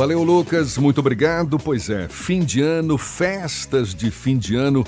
Valeu, 0.00 0.22
Lucas. 0.22 0.78
Muito 0.78 0.98
obrigado. 1.00 1.58
Pois 1.58 1.90
é, 1.90 2.08
fim 2.08 2.40
de 2.40 2.62
ano, 2.62 2.96
festas 2.96 3.94
de 3.94 4.10
fim 4.10 4.38
de 4.38 4.56
ano. 4.56 4.82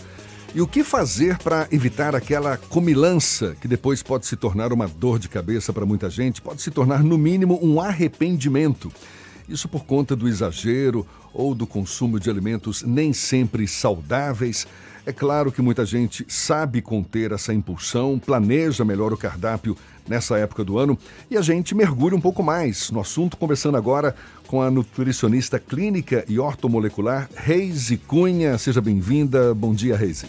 E 0.54 0.62
o 0.62 0.66
que 0.66 0.82
fazer 0.82 1.36
para 1.36 1.68
evitar 1.70 2.16
aquela 2.16 2.56
comilança 2.56 3.54
que 3.60 3.68
depois 3.68 4.02
pode 4.02 4.24
se 4.24 4.36
tornar 4.36 4.72
uma 4.72 4.88
dor 4.88 5.18
de 5.18 5.28
cabeça 5.28 5.70
para 5.70 5.84
muita 5.84 6.08
gente, 6.08 6.40
pode 6.40 6.62
se 6.62 6.70
tornar, 6.70 7.04
no 7.04 7.18
mínimo, 7.18 7.60
um 7.62 7.78
arrependimento. 7.78 8.90
Isso 9.46 9.68
por 9.68 9.84
conta 9.84 10.16
do 10.16 10.26
exagero 10.26 11.06
ou 11.34 11.54
do 11.54 11.66
consumo 11.66 12.18
de 12.18 12.30
alimentos 12.30 12.82
nem 12.82 13.12
sempre 13.12 13.68
saudáveis. 13.68 14.66
É 15.04 15.12
claro 15.12 15.50
que 15.50 15.60
muita 15.60 15.84
gente 15.84 16.24
sabe 16.28 16.80
conter 16.80 17.32
essa 17.32 17.52
impulsão, 17.52 18.20
planeja 18.24 18.84
melhor 18.84 19.12
o 19.12 19.16
cardápio 19.16 19.76
nessa 20.08 20.38
época 20.38 20.62
do 20.62 20.78
ano 20.78 20.96
e 21.28 21.36
a 21.36 21.42
gente 21.42 21.74
mergulha 21.74 22.14
um 22.14 22.20
pouco 22.20 22.40
mais 22.40 22.88
no 22.90 23.00
assunto, 23.00 23.36
conversando 23.36 23.76
agora 23.76 24.14
com 24.46 24.62
a 24.62 24.70
nutricionista 24.70 25.58
clínica 25.58 26.24
e 26.28 26.38
ortomolecular 26.38 27.28
Reise 27.34 27.96
Cunha. 27.96 28.56
Seja 28.58 28.80
bem-vinda. 28.80 29.52
Bom 29.52 29.74
dia, 29.74 29.96
Reise. 29.96 30.26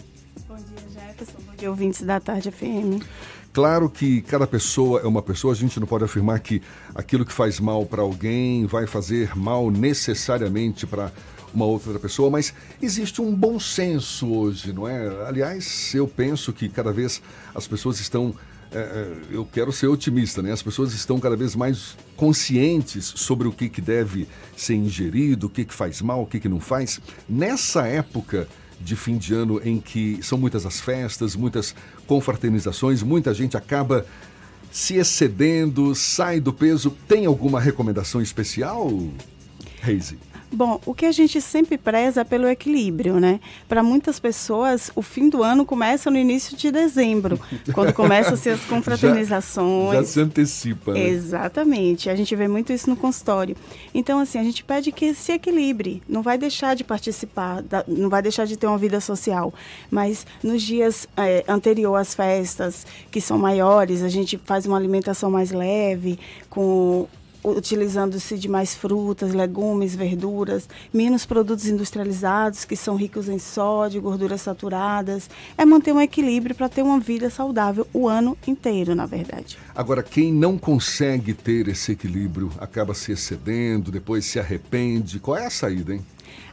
Bom 0.48 0.56
dia, 0.56 0.66
Jefferson. 0.92 1.38
Bom 1.46 1.54
dia, 1.56 1.70
ouvintes 1.70 2.02
da 2.02 2.18
Tarde 2.18 2.50
FM. 2.50 3.04
Claro 3.52 3.88
que 3.88 4.22
cada 4.22 4.48
pessoa 4.48 5.02
é 5.02 5.06
uma 5.06 5.22
pessoa, 5.22 5.52
a 5.52 5.56
gente 5.56 5.78
não 5.78 5.86
pode 5.86 6.02
afirmar 6.02 6.40
que 6.40 6.60
aquilo 6.92 7.24
que 7.24 7.32
faz 7.32 7.60
mal 7.60 7.86
para 7.86 8.02
alguém 8.02 8.66
vai 8.66 8.88
fazer 8.88 9.36
mal 9.36 9.70
necessariamente 9.70 10.84
para 10.84 11.12
uma 11.54 11.64
outra 11.64 11.98
pessoa, 11.98 12.30
mas 12.30 12.52
existe 12.82 13.22
um 13.22 13.34
bom 13.34 13.60
senso 13.60 14.32
hoje, 14.32 14.72
não 14.72 14.88
é? 14.88 15.26
Aliás, 15.26 15.94
eu 15.94 16.08
penso 16.08 16.52
que 16.52 16.68
cada 16.68 16.92
vez 16.92 17.22
as 17.54 17.66
pessoas 17.66 18.00
estão. 18.00 18.34
É, 18.72 18.78
é, 18.78 19.12
eu 19.30 19.44
quero 19.44 19.72
ser 19.72 19.86
otimista, 19.86 20.42
né? 20.42 20.50
As 20.50 20.62
pessoas 20.62 20.92
estão 20.92 21.20
cada 21.20 21.36
vez 21.36 21.54
mais 21.54 21.96
conscientes 22.16 23.04
sobre 23.16 23.46
o 23.46 23.52
que, 23.52 23.68
que 23.68 23.80
deve 23.80 24.26
ser 24.56 24.74
ingerido, 24.74 25.46
o 25.46 25.50
que, 25.50 25.64
que 25.64 25.72
faz 25.72 26.02
mal, 26.02 26.22
o 26.22 26.26
que, 26.26 26.40
que 26.40 26.48
não 26.48 26.58
faz. 26.58 27.00
Nessa 27.28 27.86
época 27.86 28.48
de 28.80 28.96
fim 28.96 29.16
de 29.16 29.32
ano 29.32 29.60
em 29.64 29.78
que 29.78 30.18
são 30.22 30.36
muitas 30.36 30.66
as 30.66 30.80
festas, 30.80 31.36
muitas 31.36 31.74
confraternizações, 32.06 33.02
muita 33.02 33.32
gente 33.32 33.56
acaba 33.56 34.04
se 34.72 34.96
excedendo, 34.96 35.94
sai 35.94 36.40
do 36.40 36.52
peso. 36.52 36.90
Tem 37.06 37.26
alguma 37.26 37.60
recomendação 37.60 38.20
especial, 38.20 38.90
Reise? 39.80 40.18
Bom, 40.54 40.80
o 40.86 40.94
que 40.94 41.04
a 41.04 41.12
gente 41.12 41.40
sempre 41.40 41.76
preza 41.76 42.20
é 42.20 42.24
pelo 42.24 42.46
equilíbrio, 42.46 43.18
né? 43.18 43.40
Para 43.68 43.82
muitas 43.82 44.20
pessoas, 44.20 44.90
o 44.94 45.02
fim 45.02 45.28
do 45.28 45.42
ano 45.42 45.66
começa 45.66 46.10
no 46.10 46.16
início 46.16 46.56
de 46.56 46.70
dezembro, 46.70 47.40
quando 47.74 47.92
começam-se 47.92 48.48
as 48.48 48.64
confraternizações. 48.64 49.94
Já, 49.94 50.00
já 50.00 50.06
se 50.06 50.20
antecipa, 50.20 50.92
né? 50.92 51.08
Exatamente. 51.08 52.08
A 52.08 52.14
gente 52.14 52.36
vê 52.36 52.46
muito 52.46 52.72
isso 52.72 52.88
no 52.88 52.96
consultório. 52.96 53.56
Então, 53.92 54.20
assim, 54.20 54.38
a 54.38 54.44
gente 54.44 54.62
pede 54.62 54.92
que 54.92 55.12
se 55.12 55.32
equilibre. 55.32 56.00
Não 56.08 56.22
vai 56.22 56.38
deixar 56.38 56.76
de 56.76 56.84
participar, 56.84 57.64
não 57.88 58.08
vai 58.08 58.22
deixar 58.22 58.46
de 58.46 58.56
ter 58.56 58.68
uma 58.68 58.78
vida 58.78 59.00
social. 59.00 59.52
Mas 59.90 60.24
nos 60.42 60.62
dias 60.62 61.08
é, 61.16 61.44
anterior 61.48 61.96
às 61.96 62.14
festas, 62.14 62.86
que 63.10 63.20
são 63.20 63.36
maiores, 63.36 64.02
a 64.02 64.08
gente 64.08 64.38
faz 64.44 64.66
uma 64.66 64.76
alimentação 64.76 65.32
mais 65.32 65.50
leve, 65.50 66.16
com 66.48 67.08
utilizando-se 67.44 68.38
de 68.38 68.48
mais 68.48 68.74
frutas, 68.74 69.34
legumes, 69.34 69.94
verduras, 69.94 70.68
menos 70.92 71.26
produtos 71.26 71.66
industrializados 71.66 72.64
que 72.64 72.74
são 72.74 72.96
ricos 72.96 73.28
em 73.28 73.38
sódio, 73.38 74.00
gorduras 74.00 74.40
saturadas. 74.40 75.28
É 75.56 75.64
manter 75.64 75.92
um 75.92 76.00
equilíbrio 76.00 76.54
para 76.54 76.68
ter 76.68 76.82
uma 76.82 76.98
vida 76.98 77.28
saudável 77.28 77.86
o 77.92 78.08
ano 78.08 78.36
inteiro, 78.46 78.94
na 78.94 79.06
verdade. 79.06 79.58
Agora, 79.74 80.02
quem 80.02 80.32
não 80.32 80.56
consegue 80.56 81.34
ter 81.34 81.68
esse 81.68 81.92
equilíbrio 81.92 82.50
acaba 82.58 82.94
se 82.94 83.12
excedendo, 83.12 83.90
depois 83.90 84.24
se 84.24 84.38
arrepende. 84.38 85.18
Qual 85.18 85.36
é 85.36 85.46
a 85.46 85.50
saída, 85.50 85.94
hein? 85.94 86.04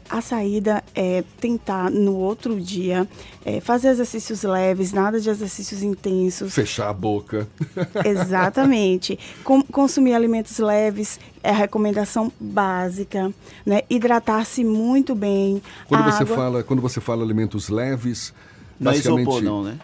A 0.09 0.19
saída 0.19 0.83
é 0.93 1.23
tentar 1.39 1.89
no 1.89 2.15
outro 2.15 2.59
dia 2.59 3.07
é, 3.45 3.61
fazer 3.61 3.89
exercícios 3.89 4.43
leves, 4.43 4.91
nada 4.91 5.21
de 5.21 5.29
exercícios 5.29 5.81
intensos. 5.81 6.53
Fechar 6.53 6.89
a 6.89 6.93
boca. 6.93 7.47
Exatamente. 8.03 9.17
Com, 9.41 9.61
consumir 9.63 10.13
alimentos 10.13 10.59
leves 10.59 11.17
é 11.41 11.49
a 11.49 11.53
recomendação 11.53 12.29
básica, 12.37 13.33
né? 13.65 13.83
Hidratar-se 13.89 14.65
muito 14.65 15.15
bem. 15.15 15.61
Quando 15.87 16.03
você 16.03 16.23
água... 16.23 16.35
fala, 16.35 16.63
quando 16.63 16.81
você 16.81 16.99
fala 16.99 17.23
alimentos 17.23 17.69
leves, 17.69 18.33
não 18.77 18.91
é 18.91 18.97
isopor, 18.97 19.41
não, 19.41 19.63
né? 19.63 19.77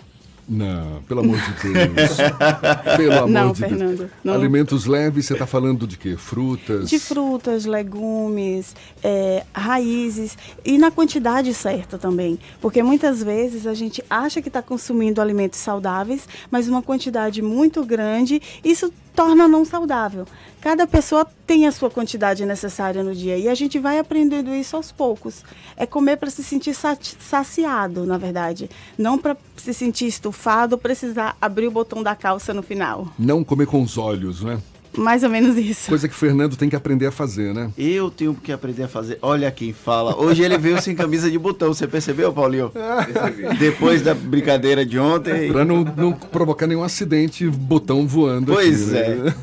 Não, 0.48 1.02
pelo 1.04 1.20
amor 1.20 1.38
de 1.38 1.74
Deus. 1.74 2.18
pelo 2.96 3.14
amor 3.14 3.30
não, 3.30 3.52
de 3.52 3.60
Fernando, 3.60 3.98
Deus. 3.98 4.12
Não. 4.24 4.34
Alimentos 4.34 4.86
leves, 4.86 5.26
você 5.26 5.34
está 5.34 5.46
falando 5.46 5.86
de 5.86 5.98
quê? 5.98 6.16
Frutas? 6.16 6.90
De 6.90 6.98
frutas, 7.00 7.66
legumes, 7.66 8.74
é, 9.04 9.44
raízes 9.54 10.38
e 10.64 10.78
na 10.78 10.90
quantidade 10.90 11.54
certa 11.54 11.98
também. 11.98 12.40
Porque 12.62 12.82
muitas 12.82 13.22
vezes 13.22 13.68
a 13.68 13.74
gente 13.74 14.02
acha 14.10 14.42
que 14.42 14.48
está 14.48 14.62
consumindo 14.62 15.22
alimentos 15.22 15.60
saudáveis, 15.60 16.28
mas 16.50 16.70
uma 16.70 16.82
quantidade 16.82 17.42
muito 17.42 17.84
grande, 17.84 18.42
isso 18.64 18.92
torna 19.18 19.48
não 19.48 19.66
saudável. 19.66 20.28
Cada 20.62 20.86
pessoa 20.86 21.26
tem 21.48 21.66
a 21.66 21.72
sua 21.72 21.90
quantidade 21.90 22.46
necessária 22.46 23.04
no 23.04 23.16
dia 23.16 23.36
e 23.36 23.50
a 23.50 23.56
gente 23.56 23.80
vai 23.80 23.98
aprendendo 23.98 24.54
isso 24.54 24.76
aos 24.76 24.92
poucos. 24.92 25.44
É 25.76 25.88
comer 25.88 26.18
para 26.18 26.30
se 26.30 26.44
sentir 26.44 26.76
saciado, 26.76 28.06
na 28.06 28.20
verdade, 28.20 28.70
não 28.96 29.18
para 29.18 29.36
se 29.56 29.74
sentir 29.74 30.06
estufado 30.06 30.78
precisar 30.78 31.36
abrir 31.42 31.68
o 31.68 31.72
botão 31.72 32.04
da 32.04 32.16
calça 32.16 32.54
no 32.54 32.62
final. 32.62 33.08
Não 33.18 33.44
comer 33.44 33.66
com 33.66 33.82
os 33.82 33.98
olhos, 33.98 34.44
né? 34.44 34.62
Mais 34.98 35.24
ou 35.24 35.30
menos 35.30 35.58
isso. 35.58 35.90
Coisa 35.90 36.08
que 36.08 36.14
o 36.14 36.18
Fernando 36.18 36.56
tem 36.56 36.70
que 36.70 36.76
aprender 36.76 37.06
a 37.06 37.12
fazer, 37.12 37.54
né? 37.54 37.72
Eu 37.78 38.10
tenho 38.10 38.34
que 38.34 38.52
aprender 38.52 38.84
a 38.84 38.88
fazer. 38.88 39.18
Olha 39.22 39.52
quem 39.52 39.74
fala. 39.74 40.18
Hoje 40.18 40.44
ele 40.44 40.58
veio 40.58 40.82
sem 40.82 40.96
camisa 40.96 41.30
de 41.30 41.38
botão. 41.38 41.74
Você 41.74 41.88
percebeu, 41.88 42.34
Paulinho? 42.34 42.72
Depois 43.60 44.02
da 44.02 44.14
brincadeira 44.14 44.86
de 44.86 44.98
ontem. 44.98 45.52
Pra 45.52 45.64
não, 45.64 45.84
não 45.84 46.14
provocar 46.14 46.68
nenhum 46.68 46.84
acidente, 46.84 47.48
botão 47.48 48.08
voando. 48.08 48.54
Pois 48.54 48.94
aqui, 48.94 48.98
é. 48.98 49.16
Né? 49.16 49.34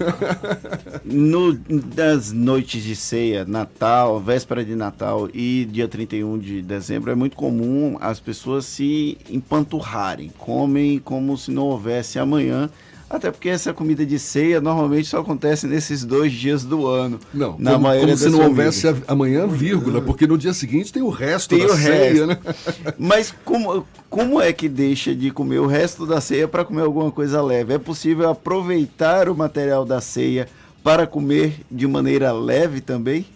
No, 1.05 1.55
das 1.55 2.33
noites 2.33 2.83
de 2.83 2.97
ceia, 2.97 3.45
Natal, 3.45 4.21
véspera 4.21 4.65
de 4.65 4.75
Natal 4.75 5.29
e 5.33 5.69
dia 5.71 5.87
31 5.87 6.39
de 6.39 6.63
dezembro, 6.63 7.11
é 7.11 7.15
muito 7.15 7.37
comum 7.37 7.97
as 8.01 8.19
pessoas 8.19 8.65
se 8.65 9.19
empanturrarem. 9.31 10.33
Comem 10.39 10.99
como 10.99 11.37
se 11.37 11.51
não 11.51 11.65
houvesse 11.65 12.19
amanhã 12.19 12.71
até 13.17 13.31
porque 13.31 13.49
essa 13.49 13.73
comida 13.73 14.05
de 14.05 14.19
ceia 14.19 14.61
normalmente 14.61 15.09
só 15.09 15.21
acontece 15.21 15.67
nesses 15.67 16.05
dois 16.05 16.33
dias 16.33 16.65
do 16.65 16.87
ano. 16.87 17.19
Não, 17.33 17.57
na 17.59 17.73
como, 17.73 17.83
maioria 17.85 18.17
como 18.17 18.19
se 18.19 18.31
não 18.31 18.45
houvesse 18.47 18.87
amanhã, 19.07 19.47
vírgula, 19.47 20.01
porque 20.01 20.27
no 20.27 20.37
dia 20.39 20.53
seguinte 20.53 20.93
tem 20.93 21.03
o 21.03 21.11
resto 21.11 21.57
tem 21.57 21.67
da 21.67 21.73
o 21.73 21.77
ceia, 21.77 22.27
resto. 22.27 22.27
né? 22.27 22.39
Mas 22.99 23.35
como, 23.45 23.87
como 24.09 24.41
é 24.41 24.53
que 24.53 24.69
deixa 24.69 25.15
de 25.15 25.31
comer 25.31 25.59
o 25.59 25.67
resto 25.67 26.07
da 26.07 26.21
ceia 26.21 26.49
para 26.49 26.65
comer 26.65 26.83
alguma 26.83 27.11
coisa 27.11 27.43
leve? 27.43 27.75
É 27.75 27.79
possível 27.79 28.29
aproveitar 28.29 29.29
o 29.29 29.35
material 29.35 29.85
da 29.85 30.01
ceia 30.01 30.49
para 30.83 31.07
comer 31.07 31.61
de 31.71 31.87
maneira 31.87 32.33
leve 32.33 32.81
também? 32.81 33.27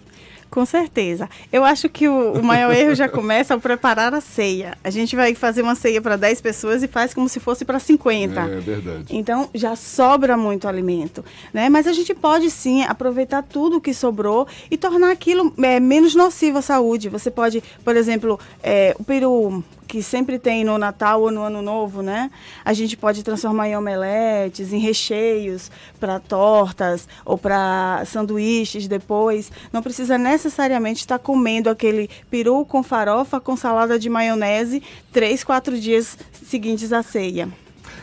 Com 0.51 0.65
certeza. 0.65 1.29
Eu 1.53 1.65
acho 1.65 1.89
que 1.89 2.09
o, 2.09 2.33
o, 2.33 2.43
maior 2.43 2.75
erro 2.75 2.95
já 2.95 3.09
começa 3.09 3.55
ao 3.55 3.61
preparar 3.61 4.15
a 4.15 4.21
ceia. 4.21 4.77
A 4.83 4.91
gente 4.91 5.15
vai 5.15 5.35
fazer 5.35 5.63
uma 5.63 5.75
ceia 5.75 6.01
para 6.01 6.17
10 6.17 6.41
pessoas 6.41 6.83
e 6.83 6.89
faz 6.89 7.13
como 7.13 7.29
se 7.29 7.39
fosse 7.39 7.65
para 7.65 7.79
50. 7.79 8.41
É 8.41 8.61
verdade. 8.61 9.05
Então 9.11 9.51
já 9.55 9.77
sobra 9.77 10.37
muito 10.37 10.67
alimento. 10.67 11.25
Né? 11.53 11.69
Mas 11.69 11.87
a 11.87 11.93
gente 11.93 12.15
pode 12.15 12.51
sim 12.51 12.83
aproveitar 12.83 13.43
tudo 13.43 13.77
o 13.77 13.81
que 13.81 13.93
sobrou 13.93 14.47
e 14.71 14.77
tornar 14.77 15.11
aquilo 15.11 15.53
é, 15.63 15.79
menos 15.79 16.15
nocivo 16.15 16.59
à 16.59 16.63
saúde. 16.63 17.09
Você 17.09 17.31
pode, 17.31 17.63
por 17.85 17.97
exemplo, 17.97 18.41
é, 18.63 18.97
o 18.99 19.05
peru 19.05 19.63
que 19.89 20.03
sempre 20.03 20.39
tem 20.39 20.63
no 20.65 20.77
Natal 20.77 21.23
ou 21.23 21.31
no 21.31 21.43
Ano 21.43 21.63
Novo, 21.63 22.03
né? 22.03 22.31
A 22.63 22.75
gente 22.75 22.95
pode 22.95 23.23
transformar 23.25 23.69
em 23.69 23.77
omeletes, 23.77 24.71
em 24.71 24.79
recheios 24.79 25.71
para 25.99 26.21
tortas 26.21 27.09
ou 27.25 27.39
para 27.39 28.05
sanduíches 28.05 28.87
depois. 28.87 29.51
Não 29.73 29.83
precisa 29.83 30.19
necessariamente 30.19 30.38
estar 30.47 31.19
comendo 31.19 31.71
aquele 31.71 32.09
peru 32.31 32.65
com 32.65 32.83
farofa 32.83 33.41
com 33.41 33.57
salada 33.57 33.99
de 33.99 34.09
maionese 34.09 34.83
três, 35.13 35.43
quatro 35.43 35.79
dias 35.79 36.17
seguintes 36.33 36.93
à 36.93 37.03
ceia 37.03 37.49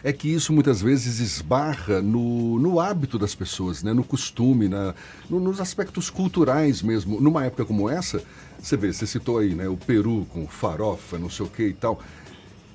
é 0.04 0.14
que 0.14 0.32
isso 0.32 0.54
muitas 0.54 0.84
vezes 0.84 1.20
esbarra 1.20 2.00
no, 2.00 2.60
no 2.60 2.80
hábito 2.80 3.18
das 3.18 3.34
pessoas, 3.34 3.82
né? 3.82 3.92
no 3.92 4.04
costume, 4.04 4.68
na, 4.68 4.94
no, 5.28 5.40
nos 5.40 5.60
aspectos 5.60 6.12
culturais 6.12 6.84
mesmo. 6.84 7.20
Numa 7.20 7.44
época 7.44 7.66
como 7.66 7.90
essa, 7.90 8.22
você 8.60 8.78
vê, 8.78 8.94
você 8.94 9.08
citou 9.08 9.40
aí, 9.40 9.56
né? 9.56 9.68
O 9.68 9.76
Peru 9.76 10.28
com 10.31 10.48
farofa, 10.48 11.18
não 11.18 11.28
sei 11.28 11.46
o 11.48 11.50
que 11.50 11.64
e 11.70 11.74
tal 11.74 12.00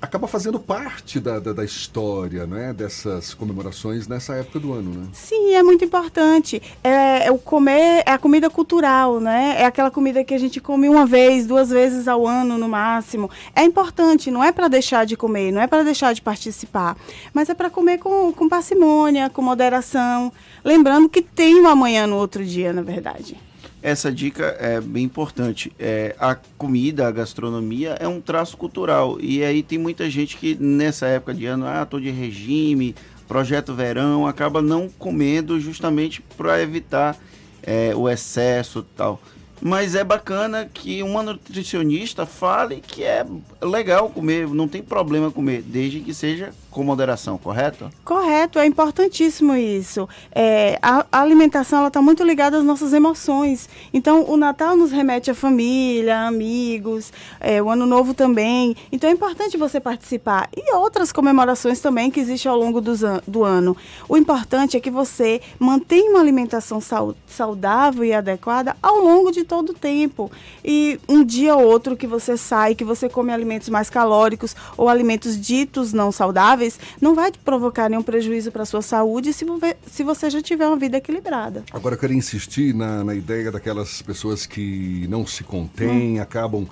acaba 0.01 0.27
fazendo 0.27 0.59
parte 0.59 1.19
da, 1.19 1.39
da, 1.39 1.53
da, 1.53 1.63
história, 1.63 2.47
né? 2.47 2.73
Dessas 2.73 3.33
comemorações 3.33 4.07
nessa 4.07 4.33
época 4.33 4.59
do 4.59 4.73
ano, 4.73 4.91
né? 4.91 5.07
Sim, 5.13 5.53
é 5.53 5.61
muito 5.61 5.85
importante. 5.85 6.61
É, 6.83 7.27
é, 7.27 7.31
o 7.31 7.37
comer, 7.37 8.03
é 8.05 8.11
a 8.11 8.17
comida 8.17 8.49
cultural, 8.49 9.19
né? 9.19 9.55
É 9.59 9.65
aquela 9.65 9.91
comida 9.91 10.23
que 10.23 10.33
a 10.33 10.39
gente 10.39 10.59
come 10.59 10.89
uma 10.89 11.05
vez, 11.05 11.45
duas 11.45 11.69
vezes 11.69 12.07
ao 12.07 12.25
ano 12.25 12.57
no 12.57 12.67
máximo. 12.67 13.29
É 13.55 13.63
importante, 13.63 14.31
não 14.31 14.43
é 14.43 14.51
para 14.51 14.67
deixar 14.67 15.05
de 15.05 15.15
comer, 15.15 15.51
não 15.51 15.61
é 15.61 15.67
para 15.67 15.83
deixar 15.83 16.13
de 16.13 16.21
participar, 16.21 16.97
mas 17.31 17.49
é 17.49 17.53
para 17.53 17.69
comer 17.69 17.99
com, 17.99 18.31
com 18.31 18.49
parcimônia, 18.49 19.29
com 19.29 19.41
moderação, 19.41 20.33
lembrando 20.63 21.07
que 21.07 21.21
tem 21.21 21.61
um 21.61 21.67
amanhã 21.67 22.07
no 22.07 22.15
outro 22.15 22.43
dia, 22.43 22.73
na 22.73 22.81
verdade. 22.81 23.37
Essa 23.81 24.11
dica 24.11 24.55
é 24.59 24.79
bem 24.79 25.03
importante. 25.03 25.71
É, 25.79 26.15
a 26.19 26.35
comida, 26.35 27.07
a 27.07 27.11
gastronomia 27.11 27.97
é 27.99 28.07
um 28.07 28.21
traço 28.21 28.55
cultural. 28.55 29.17
E 29.19 29.43
aí 29.43 29.63
tem 29.63 29.79
muita 29.79 30.09
gente 30.09 30.37
que 30.37 30.55
nessa 30.55 31.07
época 31.07 31.33
de 31.33 31.47
ano, 31.47 31.65
ah, 31.65 31.85
tô 31.85 31.99
de 31.99 32.11
regime, 32.11 32.95
projeto 33.27 33.73
verão, 33.73 34.27
acaba 34.27 34.61
não 34.61 34.87
comendo 34.87 35.59
justamente 35.59 36.21
para 36.37 36.61
evitar 36.61 37.17
é, 37.63 37.95
o 37.95 38.07
excesso 38.07 38.83
tal. 38.95 39.19
Mas 39.61 39.93
é 39.93 40.03
bacana 40.03 40.67
que 40.71 41.03
uma 41.03 41.21
nutricionista 41.21 42.25
fale 42.25 42.81
que 42.81 43.03
é 43.03 43.25
legal 43.61 44.09
comer, 44.09 44.47
não 44.47 44.67
tem 44.67 44.81
problema 44.81 45.29
comer, 45.29 45.61
desde 45.61 45.99
que 45.99 46.13
seja 46.13 46.51
com 46.71 46.83
moderação, 46.83 47.37
correto? 47.37 47.89
Correto, 48.03 48.57
é 48.57 48.65
importantíssimo 48.65 49.53
isso. 49.55 50.07
É, 50.31 50.79
a, 50.81 51.05
a, 51.11 51.21
alimentação 51.21 51.85
está 51.85 52.01
muito 52.01 52.23
ligada 52.23 52.57
às 52.57 52.63
nossas 52.63 52.93
emoções. 52.93 53.69
Então, 53.93 54.23
o 54.27 54.37
Natal 54.37 54.75
nos 54.77 54.89
remete 54.89 55.29
à 55.29 55.35
família, 55.35 56.21
amigos, 56.21 57.11
é, 57.39 57.61
o 57.61 57.69
Ano 57.69 57.85
Novo 57.85 58.13
também. 58.13 58.75
Então, 58.91 59.09
é 59.09 59.13
importante 59.13 59.57
você 59.57 59.79
participar. 59.79 60.49
E 60.55 60.73
outras 60.73 61.11
comemorações 61.11 61.81
também 61.81 62.09
que 62.09 62.21
existem 62.21 62.49
ao 62.49 62.57
longo 62.57 62.79
do, 62.79 62.93
do 63.27 63.43
ano. 63.43 63.75
O 64.07 64.15
importante 64.15 64.77
é 64.77 64.79
que 64.79 64.89
você 64.89 65.41
mantenha 65.59 66.09
uma 66.09 66.21
alimentação 66.21 66.79
saudável 67.27 68.05
e 68.05 68.13
adequada 68.13 68.77
ao 68.81 68.99
longo 68.99 69.29
de 69.31 69.43
todo 69.51 69.71
o 69.71 69.73
tempo. 69.73 70.31
E 70.63 70.97
um 71.09 71.25
dia 71.25 71.53
ou 71.57 71.65
outro 71.65 71.97
que 71.97 72.07
você 72.07 72.37
sai, 72.37 72.73
que 72.73 72.85
você 72.85 73.09
come 73.09 73.33
alimentos 73.33 73.67
mais 73.67 73.89
calóricos 73.89 74.55
ou 74.77 74.87
alimentos 74.87 75.37
ditos 75.37 75.91
não 75.91 76.09
saudáveis, 76.09 76.79
não 77.01 77.13
vai 77.13 77.33
te 77.33 77.39
provocar 77.39 77.89
nenhum 77.89 78.01
prejuízo 78.01 78.49
para 78.49 78.63
a 78.63 78.65
sua 78.65 78.81
saúde 78.81 79.33
se, 79.33 79.45
se 79.85 80.03
você 80.03 80.29
já 80.29 80.41
tiver 80.41 80.65
uma 80.65 80.77
vida 80.77 80.95
equilibrada. 80.95 81.65
Agora, 81.73 81.95
eu 81.95 81.99
quero 81.99 82.13
insistir 82.13 82.73
na, 82.73 83.03
na 83.03 83.13
ideia 83.13 83.51
daquelas 83.51 84.01
pessoas 84.01 84.45
que 84.45 85.05
não 85.09 85.27
se 85.27 85.43
contêm, 85.43 86.17
hum. 86.17 86.21
acabam. 86.21 86.65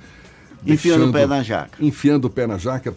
Enfiando 0.66 1.00
deixando, 1.00 1.10
o 1.10 1.14
pé 1.14 1.28
na 1.28 1.44
jaca. 1.44 1.84
Enfiando 1.84 2.26
o 2.26 2.30
pé 2.30 2.48
na 2.48 2.58
jaca. 2.58 2.96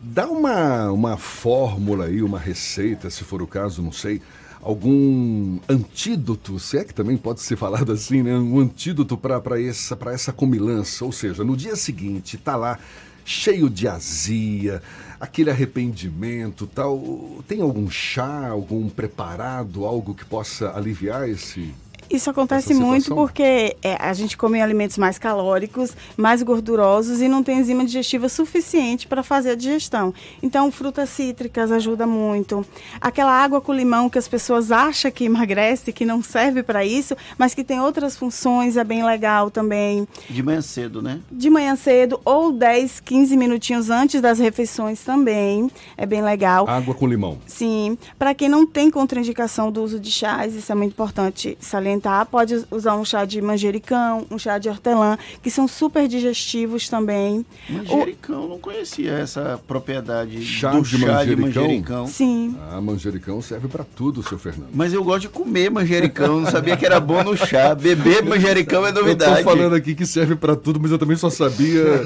Dá 0.00 0.26
uma, 0.26 0.90
uma 0.90 1.18
fórmula 1.18 2.06
aí, 2.06 2.22
uma 2.22 2.38
receita, 2.38 3.10
se 3.10 3.22
for 3.22 3.42
o 3.42 3.46
caso, 3.46 3.82
não 3.82 3.92
sei, 3.92 4.22
algum 4.62 5.58
antídoto, 5.68 6.58
se 6.58 6.78
é 6.78 6.84
que 6.84 6.94
também 6.94 7.16
pode 7.16 7.40
ser 7.40 7.56
falado 7.56 7.92
assim, 7.92 8.22
né? 8.22 8.36
Um 8.36 8.60
antídoto 8.60 9.16
para 9.16 9.60
essa, 9.60 9.98
essa 10.12 10.32
comilança. 10.32 11.04
Ou 11.04 11.12
seja, 11.12 11.44
no 11.44 11.56
dia 11.56 11.76
seguinte, 11.76 12.36
tá 12.36 12.56
lá 12.56 12.78
cheio 13.24 13.70
de 13.70 13.86
azia, 13.86 14.82
aquele 15.18 15.50
arrependimento 15.50 16.66
tal. 16.66 17.42
Tem 17.46 17.60
algum 17.60 17.88
chá, 17.90 18.48
algum 18.48 18.88
preparado, 18.88 19.84
algo 19.84 20.14
que 20.14 20.24
possa 20.24 20.76
aliviar 20.76 21.28
esse 21.28 21.72
isso 22.10 22.28
acontece 22.28 22.74
muito 22.74 23.14
porque 23.14 23.76
é, 23.82 23.96
a 24.00 24.12
gente 24.12 24.36
come 24.36 24.60
alimentos 24.60 24.98
mais 24.98 25.16
calóricos, 25.16 25.96
mais 26.16 26.42
gordurosos 26.42 27.20
e 27.20 27.28
não 27.28 27.42
tem 27.42 27.58
enzima 27.58 27.84
digestiva 27.84 28.28
suficiente 28.28 29.06
para 29.06 29.22
fazer 29.22 29.50
a 29.50 29.54
digestão. 29.54 30.12
Então, 30.42 30.72
frutas 30.72 31.08
cítricas 31.10 31.70
ajuda 31.70 32.06
muito. 32.06 32.66
Aquela 33.00 33.32
água 33.32 33.60
com 33.60 33.72
limão 33.72 34.10
que 34.10 34.18
as 34.18 34.26
pessoas 34.26 34.72
acham 34.72 35.10
que 35.10 35.24
emagrece, 35.24 35.92
que 35.92 36.04
não 36.04 36.20
serve 36.20 36.64
para 36.64 36.84
isso, 36.84 37.16
mas 37.38 37.54
que 37.54 37.62
tem 37.62 37.80
outras 37.80 38.16
funções, 38.16 38.76
é 38.76 38.82
bem 38.82 39.04
legal 39.04 39.50
também. 39.50 40.06
De 40.28 40.42
manhã 40.42 40.60
cedo, 40.60 41.00
né? 41.00 41.20
De 41.30 41.48
manhã 41.48 41.76
cedo 41.76 42.20
ou 42.24 42.52
10, 42.52 43.00
15 43.00 43.36
minutinhos 43.36 43.88
antes 43.88 44.20
das 44.20 44.40
refeições 44.40 45.00
também, 45.04 45.70
é 45.96 46.04
bem 46.04 46.22
legal. 46.22 46.68
Água 46.68 46.94
com 46.94 47.06
limão. 47.06 47.38
Sim. 47.46 47.96
Para 48.18 48.34
quem 48.34 48.48
não 48.48 48.66
tem 48.66 48.90
contraindicação 48.90 49.70
do 49.70 49.82
uso 49.82 50.00
de 50.00 50.10
chás, 50.10 50.54
isso 50.54 50.72
é 50.72 50.74
muito 50.74 50.92
importante 50.92 51.56
salientar 51.60 51.99
Pode 52.30 52.64
usar 52.70 52.96
um 52.96 53.04
chá 53.04 53.24
de 53.24 53.40
manjericão, 53.40 54.26
um 54.30 54.38
chá 54.38 54.58
de 54.58 54.68
hortelã, 54.68 55.18
que 55.42 55.50
são 55.50 55.68
super 55.68 56.08
digestivos 56.08 56.88
também. 56.88 57.44
Manjericão, 57.68 58.46
o... 58.46 58.48
não 58.48 58.58
conhecia 58.58 59.12
essa 59.12 59.60
propriedade 59.66 60.42
chá 60.44 60.72
do 60.72 60.82
de 60.82 60.98
chá 60.98 61.06
manjericão? 61.06 61.34
de 61.34 61.58
manjericão. 61.60 62.06
Sim. 62.06 62.56
Ah, 62.70 62.80
manjericão 62.80 63.42
serve 63.42 63.68
para 63.68 63.84
tudo, 63.84 64.22
seu 64.22 64.38
Fernando. 64.38 64.70
Mas 64.72 64.92
eu 64.92 65.02
gosto 65.04 65.22
de 65.22 65.28
comer 65.28 65.70
manjericão, 65.70 66.40
não 66.40 66.50
sabia 66.50 66.76
que 66.76 66.86
era 66.86 67.00
bom 67.00 67.22
no 67.22 67.36
chá. 67.36 67.74
Beber 67.74 68.24
manjericão 68.24 68.86
é 68.86 68.92
novidade. 68.92 69.40
Eu 69.40 69.44
tô 69.44 69.50
falando 69.50 69.74
aqui 69.74 69.94
que 69.94 70.06
serve 70.06 70.36
para 70.36 70.56
tudo, 70.56 70.80
mas 70.80 70.90
eu 70.90 70.98
também 70.98 71.16
só 71.16 71.30
sabia 71.30 71.82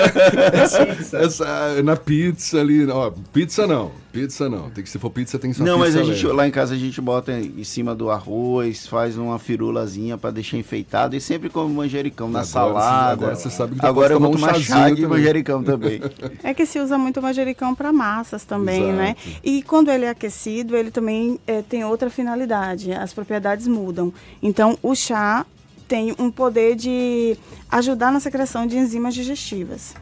essa, 0.52 1.16
essa, 1.16 1.82
na 1.82 1.96
pizza 1.96 2.60
ali, 2.60 2.86
ó, 2.86 3.10
pizza 3.32 3.66
não. 3.66 3.92
Pizza 4.12 4.48
não, 4.48 4.70
tem 4.70 4.82
que 4.82 4.90
se 4.90 4.98
for 4.98 5.10
pizza 5.10 5.38
tem 5.38 5.50
que 5.50 5.56
ser 5.56 5.62
Não, 5.62 5.78
mas 5.78 5.94
a 5.94 6.02
gente 6.02 6.26
lá 6.26 6.46
em 6.46 6.50
casa 6.50 6.74
a 6.74 6.78
gente 6.78 7.00
bota 7.00 7.32
em 7.32 7.62
cima 7.62 7.94
do 7.94 8.10
arroz, 8.10 8.86
faz 8.86 9.16
uma 9.16 9.38
firulazinha 9.38 10.18
para 10.18 10.30
deixar 10.30 10.56
enfeitado 10.56 11.14
e 11.14 11.20
sempre 11.20 11.48
come 11.48 11.72
manjericão 11.72 12.28
na 12.28 12.40
agora, 12.40 12.50
salada. 12.50 13.12
Agora 13.12 13.36
você 13.36 13.50
sabe 13.50 13.78
que 13.78 13.86
agora 13.86 14.14
eu 14.14 14.20
vou 14.20 14.32
tomar 14.32 14.56
um 14.56 14.60
chá 14.60 14.90
de 14.90 15.06
manjericão 15.06 15.62
também. 15.62 16.00
É 16.42 16.54
que 16.54 16.64
se 16.64 16.78
usa 16.78 16.96
muito 16.96 17.20
manjericão 17.20 17.74
para 17.74 17.92
massas 17.92 18.44
também, 18.44 18.92
né? 18.92 19.10
Exato. 19.10 19.28
né? 19.28 19.36
E 19.44 19.62
quando 19.62 19.90
ele 19.90 20.04
é 20.04 20.10
aquecido, 20.10 20.76
ele 20.76 20.90
também 20.90 21.38
é, 21.46 21.62
tem 21.62 21.84
outra 21.84 22.08
finalidade, 22.08 22.92
as 22.92 23.12
propriedades 23.12 23.66
mudam. 23.66 24.12
Então, 24.42 24.78
o 24.82 24.94
chá 24.94 25.44
tem 25.86 26.14
um 26.18 26.30
poder 26.30 26.76
de 26.76 27.36
ajudar 27.70 28.12
na 28.12 28.20
secreção 28.20 28.66
de 28.66 28.76
enzimas 28.76 29.14
digestivas. 29.14 29.94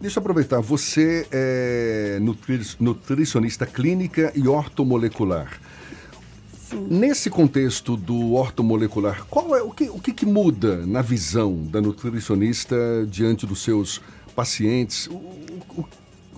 Deixa 0.00 0.18
eu 0.18 0.20
aproveitar, 0.20 0.60
você 0.60 1.26
é 1.30 2.18
nutri 2.20 2.60
nutricionista 2.78 3.66
clínica 3.66 4.32
e 4.34 4.46
ortomolecular. 4.46 5.60
Sim. 6.68 6.86
Nesse 6.90 7.30
contexto 7.30 7.96
do 7.96 8.34
ortomolecular, 8.34 9.24
qual 9.30 9.54
é 9.56 9.62
o 9.62 9.70
que, 9.70 9.88
o 9.88 10.00
que, 10.00 10.12
que, 10.12 10.26
muda 10.26 10.84
na 10.84 11.00
visão 11.00 11.62
da 11.62 11.80
nutricionista 11.80 12.76
diante 13.08 13.46
dos 13.46 13.62
seus 13.62 14.02
pacientes? 14.34 15.06
O, 15.06 15.14
o, 15.14 15.84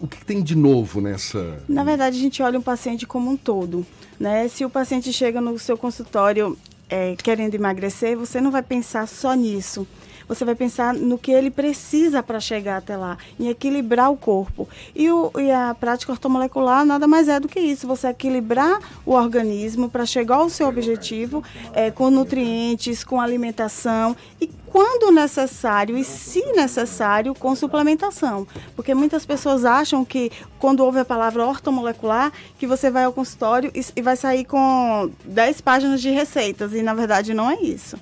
o 0.02 0.06
que 0.06 0.24
tem 0.24 0.42
de 0.42 0.54
novo 0.54 1.00
nessa? 1.00 1.62
Na 1.66 1.82
verdade, 1.82 2.18
a 2.18 2.20
gente 2.20 2.42
olha 2.42 2.58
um 2.58 2.62
paciente 2.62 3.06
como 3.06 3.30
um 3.30 3.36
todo. 3.36 3.86
Né? 4.20 4.48
Se 4.48 4.64
o 4.64 4.70
paciente 4.70 5.12
chega 5.12 5.40
no 5.40 5.58
seu 5.58 5.78
consultório 5.78 6.58
é, 6.90 7.16
querendo 7.16 7.54
emagrecer, 7.54 8.16
você 8.16 8.40
não 8.40 8.50
vai 8.50 8.62
pensar 8.62 9.06
só 9.08 9.32
nisso 9.34 9.86
você 10.28 10.44
vai 10.44 10.54
pensar 10.54 10.92
no 10.94 11.18
que 11.18 11.32
ele 11.32 11.50
precisa 11.50 12.22
para 12.22 12.38
chegar 12.38 12.76
até 12.76 12.96
lá, 12.96 13.16
em 13.40 13.48
equilibrar 13.48 14.12
o 14.12 14.16
corpo. 14.16 14.68
E, 14.94 15.10
o, 15.10 15.32
e 15.38 15.50
a 15.50 15.74
prática 15.74 16.12
ortomolecular 16.12 16.84
nada 16.84 17.06
mais 17.06 17.28
é 17.28 17.40
do 17.40 17.48
que 17.48 17.58
isso, 17.58 17.86
você 17.86 18.08
equilibrar 18.08 18.78
o 19.06 19.12
organismo 19.12 19.88
para 19.88 20.04
chegar 20.04 20.36
ao 20.36 20.50
seu 20.50 20.68
objetivo 20.68 21.42
é, 21.72 21.90
com 21.90 22.10
nutrientes, 22.10 23.02
com 23.02 23.20
alimentação 23.20 24.14
e 24.40 24.46
quando 24.70 25.10
necessário 25.10 25.96
e 25.96 26.04
se 26.04 26.44
necessário 26.52 27.34
com 27.34 27.56
suplementação, 27.56 28.46
porque 28.76 28.94
muitas 28.94 29.24
pessoas 29.24 29.64
acham 29.64 30.04
que 30.04 30.30
quando 30.58 30.80
ouve 30.80 31.00
a 31.00 31.04
palavra 31.04 31.46
ortomolecular 31.46 32.32
que 32.58 32.66
você 32.66 32.90
vai 32.90 33.04
ao 33.04 33.12
consultório 33.12 33.70
e, 33.74 33.84
e 33.96 34.02
vai 34.02 34.16
sair 34.16 34.44
com 34.44 35.10
10 35.24 35.60
páginas 35.62 36.00
de 36.00 36.10
receitas 36.10 36.74
e 36.74 36.82
na 36.82 36.94
verdade 36.94 37.32
não 37.32 37.50
é 37.50 37.60
isso. 37.60 37.96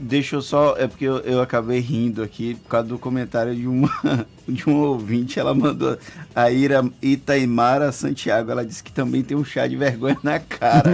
Deixa 0.00 0.36
eu 0.36 0.42
só. 0.42 0.76
É 0.78 0.86
porque 0.86 1.04
eu, 1.04 1.18
eu 1.18 1.42
acabei 1.42 1.78
rindo 1.78 2.22
aqui 2.22 2.54
por 2.54 2.70
causa 2.70 2.88
do 2.88 2.98
comentário 2.98 3.54
de 3.54 3.66
uma, 3.66 3.90
de 4.48 4.66
um 4.68 4.80
ouvinte. 4.80 5.38
Ela 5.38 5.54
mandou 5.54 5.98
a 6.34 6.50
Ira 6.50 6.82
Itaimara 7.02 7.92
Santiago. 7.92 8.50
Ela 8.50 8.64
disse 8.64 8.82
que 8.82 8.90
também 8.90 9.22
tem 9.22 9.36
um 9.36 9.44
chá 9.44 9.66
de 9.66 9.76
vergonha 9.76 10.16
na 10.22 10.38
cara. 10.38 10.90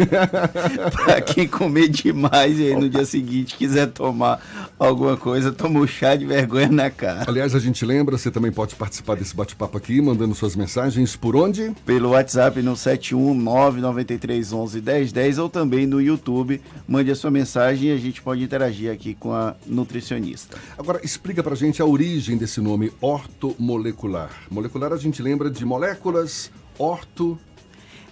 pra 1.04 1.20
quem 1.20 1.46
comer 1.46 1.88
demais 1.88 2.58
e 2.58 2.66
aí 2.66 2.74
no 2.74 2.90
dia 2.90 3.04
seguinte 3.04 3.56
quiser 3.56 3.86
tomar 3.86 4.40
alguma 4.76 5.16
coisa, 5.16 5.52
toma 5.52 5.78
um 5.78 5.86
chá 5.86 6.16
de 6.16 6.26
vergonha 6.26 6.68
na 6.68 6.90
cara. 6.90 7.26
Aliás, 7.28 7.54
a 7.54 7.60
gente 7.60 7.86
lembra, 7.86 8.18
você 8.18 8.28
também 8.30 8.50
pode 8.50 8.74
participar 8.74 9.14
desse 9.14 9.36
bate-papo 9.36 9.78
aqui, 9.78 10.02
mandando 10.02 10.34
suas 10.34 10.56
mensagens 10.56 11.14
por 11.14 11.36
onde? 11.36 11.70
Pelo 11.84 12.08
WhatsApp 12.10 12.60
no 12.60 12.72
71993111010 12.72 15.40
ou 15.40 15.48
também 15.48 15.86
no 15.86 16.02
YouTube. 16.02 16.60
Mande 16.88 17.12
a 17.12 17.14
sua 17.14 17.30
mensagem 17.30 17.90
e 17.90 17.92
a 17.92 17.96
gente 17.96 18.20
pode 18.20 18.42
interagir 18.42 18.90
aqui 18.90 18.95
com 19.14 19.32
a 19.32 19.54
nutricionista. 19.66 20.58
Agora, 20.76 21.00
explica 21.04 21.42
pra 21.42 21.54
gente 21.54 21.82
a 21.82 21.86
origem 21.86 22.36
desse 22.36 22.60
nome 22.60 22.92
ortomolecular. 23.00 24.30
Molecular 24.50 24.92
a 24.92 24.96
gente 24.96 25.22
lembra 25.22 25.50
de 25.50 25.64
moléculas, 25.64 26.50
orto. 26.78 27.38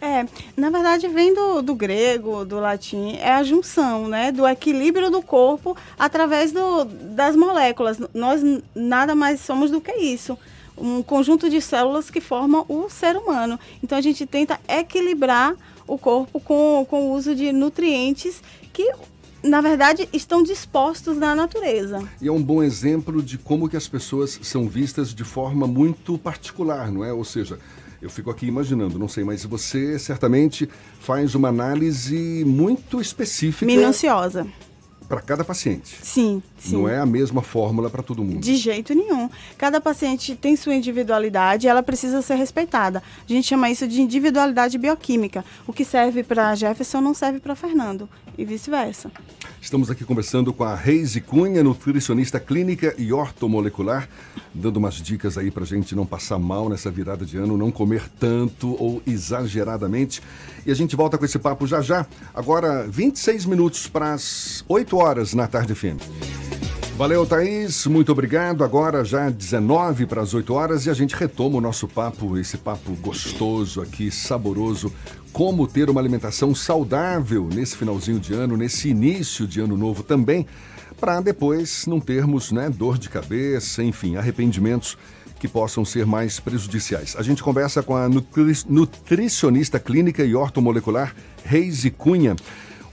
É, 0.00 0.26
na 0.54 0.68
verdade 0.68 1.08
vem 1.08 1.34
do, 1.34 1.62
do 1.62 1.74
grego, 1.74 2.44
do 2.44 2.60
latim, 2.60 3.16
é 3.16 3.32
a 3.32 3.42
junção, 3.42 4.06
né, 4.06 4.30
do 4.30 4.46
equilíbrio 4.46 5.10
do 5.10 5.22
corpo 5.22 5.74
através 5.98 6.52
do, 6.52 6.84
das 6.84 7.34
moléculas. 7.34 7.98
Nós 8.12 8.42
nada 8.74 9.14
mais 9.14 9.40
somos 9.40 9.70
do 9.70 9.80
que 9.80 9.92
isso 9.92 10.36
um 10.76 11.02
conjunto 11.02 11.48
de 11.48 11.60
células 11.60 12.10
que 12.10 12.20
formam 12.20 12.64
o 12.68 12.88
ser 12.88 13.16
humano. 13.16 13.58
Então 13.82 13.96
a 13.96 14.00
gente 14.00 14.26
tenta 14.26 14.58
equilibrar 14.68 15.54
o 15.86 15.98
corpo 15.98 16.40
com, 16.40 16.86
com 16.88 17.08
o 17.08 17.12
uso 17.12 17.34
de 17.34 17.52
nutrientes 17.52 18.42
que 18.72 18.92
na 19.44 19.60
verdade, 19.60 20.08
estão 20.12 20.42
dispostos 20.42 21.18
na 21.18 21.34
natureza. 21.34 22.02
E 22.20 22.26
é 22.26 22.32
um 22.32 22.42
bom 22.42 22.62
exemplo 22.62 23.22
de 23.22 23.36
como 23.36 23.68
que 23.68 23.76
as 23.76 23.86
pessoas 23.86 24.40
são 24.42 24.66
vistas 24.66 25.14
de 25.14 25.22
forma 25.22 25.66
muito 25.66 26.16
particular, 26.16 26.90
não 26.90 27.04
é? 27.04 27.12
Ou 27.12 27.24
seja, 27.24 27.58
eu 28.00 28.08
fico 28.08 28.30
aqui 28.30 28.46
imaginando, 28.46 28.98
não 28.98 29.06
sei, 29.06 29.22
mas 29.22 29.44
você 29.44 29.98
certamente 29.98 30.68
faz 30.98 31.34
uma 31.34 31.48
análise 31.48 32.42
muito 32.46 33.00
específica. 33.00 33.66
Minuciosa. 33.66 34.46
Para 35.08 35.20
cada 35.20 35.44
paciente. 35.44 35.96
Sim, 36.02 36.42
sim. 36.58 36.76
Não 36.76 36.88
é 36.88 36.99
a 36.99 37.06
mesma 37.06 37.42
fórmula 37.42 37.90
para 37.90 38.02
todo 38.02 38.23
mundo. 38.23 38.40
De 38.40 38.56
jeito 38.56 38.94
nenhum. 38.94 39.28
Cada 39.56 39.80
paciente 39.80 40.34
tem 40.34 40.56
sua 40.56 40.75
individualidade 40.75 41.66
e 41.66 41.70
ela 41.70 41.82
precisa 41.82 42.23
ser 42.23 42.34
respeitada. 42.34 43.02
A 43.28 43.32
gente 43.32 43.46
chama 43.46 43.70
isso 43.70 43.87
de 43.87 44.00
individualidade 44.00 44.78
bioquímica. 44.78 45.44
O 45.66 45.73
que 45.73 45.84
serve 45.84 46.23
para 46.23 46.54
Jefferson 46.54 47.00
não 47.00 47.14
serve 47.14 47.40
para 47.40 47.54
Fernando 47.54 48.08
e 48.37 48.44
vice-versa. 48.44 49.11
Estamos 49.64 49.90
aqui 49.90 50.04
conversando 50.04 50.52
com 50.52 50.62
a 50.62 50.75
Reise 50.75 51.23
Cunha, 51.23 51.64
nutricionista 51.64 52.38
clínica 52.38 52.94
e 52.99 53.14
ortomolecular, 53.14 54.06
dando 54.52 54.76
umas 54.76 54.97
dicas 54.97 55.38
aí 55.38 55.50
para 55.50 55.64
gente 55.64 55.97
não 55.97 56.04
passar 56.04 56.38
mal 56.38 56.68
nessa 56.68 56.90
virada 56.90 57.25
de 57.25 57.38
ano, 57.38 57.56
não 57.56 57.71
comer 57.71 58.06
tanto 58.21 58.76
ou 58.78 59.02
exageradamente. 59.06 60.21
E 60.66 60.71
a 60.71 60.75
gente 60.75 60.94
volta 60.94 61.16
com 61.16 61.25
esse 61.25 61.38
papo 61.38 61.66
já 61.66 61.80
já. 61.80 62.06
Agora, 62.35 62.87
26 62.87 63.47
minutos 63.47 63.88
para 63.88 64.12
as 64.12 64.62
8 64.68 64.99
horas 64.99 65.33
na 65.33 65.47
tarde 65.47 65.75
firme. 65.75 66.02
Valeu, 66.96 67.26
Thaís. 67.26 67.86
Muito 67.88 68.12
obrigado. 68.12 68.62
Agora 68.62 69.04
já 69.04 69.28
19 69.28 70.06
para 70.06 70.22
as 70.22 70.32
8 70.32 70.54
horas 70.54 70.86
e 70.86 70.90
a 70.90 70.94
gente 70.94 71.16
retoma 71.16 71.58
o 71.58 71.60
nosso 71.60 71.88
papo, 71.88 72.38
esse 72.38 72.56
papo 72.56 72.92
gostoso 73.00 73.80
aqui, 73.80 74.12
saboroso. 74.12 74.92
Como 75.32 75.66
ter 75.66 75.90
uma 75.90 76.00
alimentação 76.00 76.54
saudável 76.54 77.48
nesse 77.52 77.76
finalzinho 77.76 78.20
de 78.20 78.32
ano, 78.32 78.56
nesse 78.56 78.90
início 78.90 79.44
de 79.44 79.60
ano 79.60 79.76
novo 79.76 80.04
também, 80.04 80.46
para 81.00 81.20
depois 81.20 81.84
não 81.86 81.98
termos 81.98 82.52
né, 82.52 82.70
dor 82.70 82.96
de 82.96 83.08
cabeça, 83.08 83.82
enfim, 83.82 84.14
arrependimentos 84.14 84.96
que 85.40 85.48
possam 85.48 85.84
ser 85.84 86.06
mais 86.06 86.38
prejudiciais. 86.38 87.16
A 87.18 87.22
gente 87.22 87.42
conversa 87.42 87.82
com 87.82 87.96
a 87.96 88.08
nutri 88.08 88.52
nutricionista 88.68 89.80
clínica 89.80 90.24
e 90.24 90.36
ortomolecular 90.36 91.12
Reise 91.44 91.90
Cunha. 91.90 92.36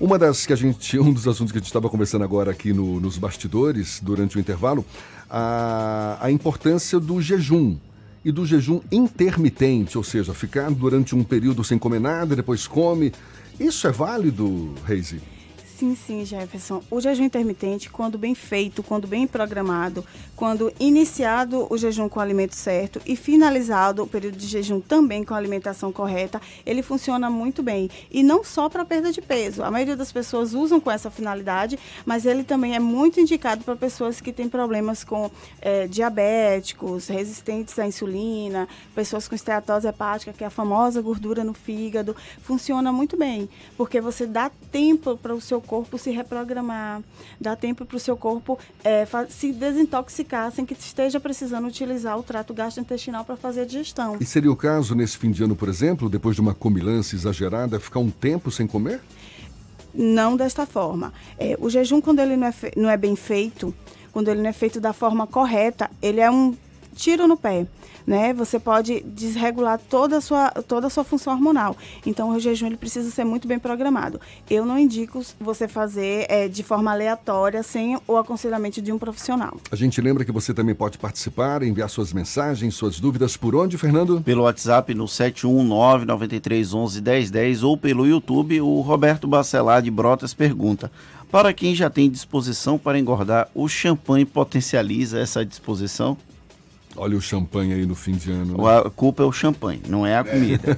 Uma 0.02 0.18
das 0.18 0.48
que 0.48 0.52
a 0.52 0.56
gente, 0.56 0.98
um 0.98 1.14
dos 1.14 1.28
assuntos 1.28 1.52
que 1.52 1.60
a 1.60 1.62
gente 1.62 1.68
estava 1.68 1.88
conversando 1.88 2.24
agora 2.24 2.50
aqui 2.50 2.74
no, 2.74 3.00
nos 3.00 3.20
bastidores, 3.20 4.00
durante 4.02 4.36
o 4.36 4.40
intervalo, 4.40 4.84
a, 5.30 6.18
a 6.20 6.32
importância 6.32 7.00
do 7.00 7.22
jejum 7.22 7.78
e 8.26 8.32
do 8.32 8.44
jejum 8.44 8.82
intermitente, 8.92 10.00
ou 10.00 10.04
seja, 10.04 10.34
ficar 10.34 10.72
durante 10.72 11.16
um 11.16 11.24
período 11.24 11.64
sem 11.64 11.78
comer 11.78 12.00
nada, 12.00 12.36
depois 12.36 12.66
come. 12.66 13.14
Isso 13.60 13.88
é 13.88 13.92
válido, 13.92 14.74
Reise? 14.88 15.22
Sim, 15.82 15.96
sim, 15.96 16.24
Jefferson. 16.24 16.84
O 16.92 17.02
jejum 17.02 17.24
intermitente, 17.24 17.90
quando 17.90 18.16
bem 18.16 18.36
feito, 18.36 18.84
quando 18.84 19.08
bem 19.08 19.26
programado, 19.26 20.06
quando 20.36 20.72
iniciado 20.80 21.66
o 21.72 21.76
jejum 21.76 22.08
com 22.08 22.20
o 22.20 22.22
alimento 22.22 22.54
certo 22.54 23.02
e 23.04 23.16
finalizado 23.16 24.04
o 24.04 24.08
período 24.08 24.38
de 24.38 24.46
jejum 24.46 24.80
também 24.80 25.24
com 25.24 25.34
a 25.34 25.38
alimentação 25.38 25.92
correta, 25.92 26.40
ele 26.68 26.84
funciona 26.84 27.32
muito 27.32 27.64
bem. 27.64 27.90
E 28.12 28.22
não 28.22 28.44
só 28.44 28.70
para 28.70 28.86
perda 28.86 29.12
de 29.12 29.24
peso. 29.24 29.64
A 29.64 29.72
maioria 29.72 29.96
das 29.96 30.12
pessoas 30.12 30.54
usam 30.54 30.80
com 30.80 30.92
essa 30.92 31.10
finalidade, 31.10 31.80
mas 32.06 32.28
ele 32.28 32.44
também 32.44 32.76
é 32.76 32.80
muito 32.80 33.20
indicado 33.20 33.64
para 33.64 33.76
pessoas 33.76 34.22
que 34.22 34.32
têm 34.32 34.48
problemas 34.48 35.04
com 35.04 35.32
é, 35.60 35.88
diabéticos, 35.88 37.08
resistentes 37.08 37.80
à 37.80 37.88
insulina, 37.88 38.70
pessoas 38.94 39.28
com 39.28 39.34
esteatose 39.34 39.88
hepática, 39.88 40.32
que 40.32 40.44
é 40.44 40.48
a 40.48 40.52
famosa 40.52 41.02
gordura 41.02 41.44
no 41.44 41.56
fígado. 41.56 42.16
Funciona 42.44 42.92
muito 42.92 43.18
bem, 43.18 43.50
porque 43.76 44.00
você 44.00 44.28
dá 44.28 44.52
tempo 44.72 45.18
para 45.18 45.34
o 45.34 45.42
seu 45.42 45.60
corpo 45.60 45.71
se 45.98 46.12
reprogramar, 46.12 47.02
dá 47.40 47.56
tempo 47.56 47.86
para 47.86 47.98
o 47.98 48.00
seu 48.00 48.18
corpo 48.18 48.58
é, 48.84 49.06
se 49.30 49.52
desintoxicar 49.54 50.52
sem 50.52 50.66
que 50.66 50.74
esteja 50.74 51.20
precisando 51.20 51.68
utilizar 51.68 52.18
o 52.18 52.24
trato 52.24 52.54
gastrointestinal 52.54 53.24
para 53.24 53.36
fazer 53.36 53.62
a 53.62 53.66
digestão. 53.66 54.18
E 54.20 54.26
seria 54.26 54.52
o 54.52 54.56
caso 54.56 54.96
nesse 54.96 55.18
fim 55.18 55.32
de 55.32 55.44
ano, 55.44 55.56
por 55.56 55.70
exemplo, 55.70 56.10
depois 56.10 56.36
de 56.36 56.42
uma 56.42 56.54
comilança 56.54 57.16
exagerada, 57.16 57.80
ficar 57.80 58.00
um 58.00 58.10
tempo 58.10 58.52
sem 58.52 58.68
comer? 58.68 59.02
Não 59.94 60.38
desta 60.38 60.66
forma. 60.66 61.14
É, 61.38 61.58
o 61.60 61.70
jejum, 61.70 62.00
quando 62.00 62.20
ele 62.20 62.36
não 62.36 62.48
é, 62.48 62.54
não 62.76 62.90
é 62.90 62.98
bem 62.98 63.16
feito, 63.16 63.74
quando 64.12 64.30
ele 64.30 64.42
não 64.42 64.50
é 64.50 64.54
feito 64.54 64.80
da 64.80 64.94
forma 64.94 65.28
correta, 65.28 65.90
ele 66.02 66.20
é 66.20 66.30
um 66.30 66.56
tiro 66.96 67.28
no 67.28 67.38
pé 67.38 67.68
né? 68.06 68.34
Você 68.34 68.60
pode 68.60 69.02
desregular 69.02 69.80
toda 69.90 70.18
a 70.18 70.22
sua, 70.22 70.50
toda 70.50 70.88
a 70.88 70.90
sua 70.90 71.04
função 71.04 71.34
hormonal. 71.34 71.76
Então, 72.06 72.30
o 72.30 72.40
jejum 72.40 72.68
ele 72.68 72.78
precisa 72.78 73.10
ser 73.10 73.24
muito 73.24 73.48
bem 73.48 73.60
programado. 73.60 74.20
Eu 74.50 74.66
não 74.66 74.78
indico 74.78 75.24
você 75.40 75.68
fazer 75.68 76.26
é, 76.30 76.48
de 76.48 76.64
forma 76.64 76.92
aleatória, 76.92 77.64
sem 77.64 77.98
o 78.08 78.18
aconselhamento 78.18 78.82
de 78.82 78.92
um 78.92 78.98
profissional. 78.98 79.58
A 79.72 79.76
gente 79.76 80.00
lembra 80.02 80.26
que 80.26 80.32
você 80.32 80.54
também 80.54 80.76
pode 80.76 80.98
participar, 80.98 81.64
enviar 81.64 81.90
suas 81.90 82.14
mensagens, 82.14 82.76
suas 82.76 83.00
dúvidas 83.00 83.38
por 83.38 83.56
onde, 83.56 83.78
Fernando? 83.78 84.22
Pelo 84.22 84.44
WhatsApp 84.44 84.94
no 84.94 85.08
719 85.08 86.06
9311 86.06 87.02
1010 87.02 87.64
ou 87.64 87.78
pelo 87.78 88.08
YouTube. 88.08 88.62
O 88.62 88.82
Roberto 88.82 89.28
Bacelar 89.28 89.82
de 89.82 89.92
Brotas 89.92 90.34
pergunta: 90.34 90.92
Para 91.30 91.54
quem 91.54 91.76
já 91.76 91.90
tem 91.90 92.10
disposição 92.10 92.78
para 92.78 93.00
engordar, 93.00 93.48
o 93.54 93.68
champanhe 93.68 94.26
potencializa 94.26 95.20
essa 95.20 95.46
disposição? 95.46 96.18
Olha 96.98 97.18
o 97.18 97.22
champanhe 97.22 97.74
aí 97.74 97.86
no 97.86 97.96
fim 97.96 98.12
de 98.12 98.32
ano. 98.32 98.58
Né? 98.58 98.78
A 98.86 98.90
culpa 98.90 99.24
é 99.24 99.26
o 99.26 99.32
champanhe, 99.32 99.82
não 99.88 100.06
é 100.06 100.18
a 100.18 100.24
comida. 100.24 100.78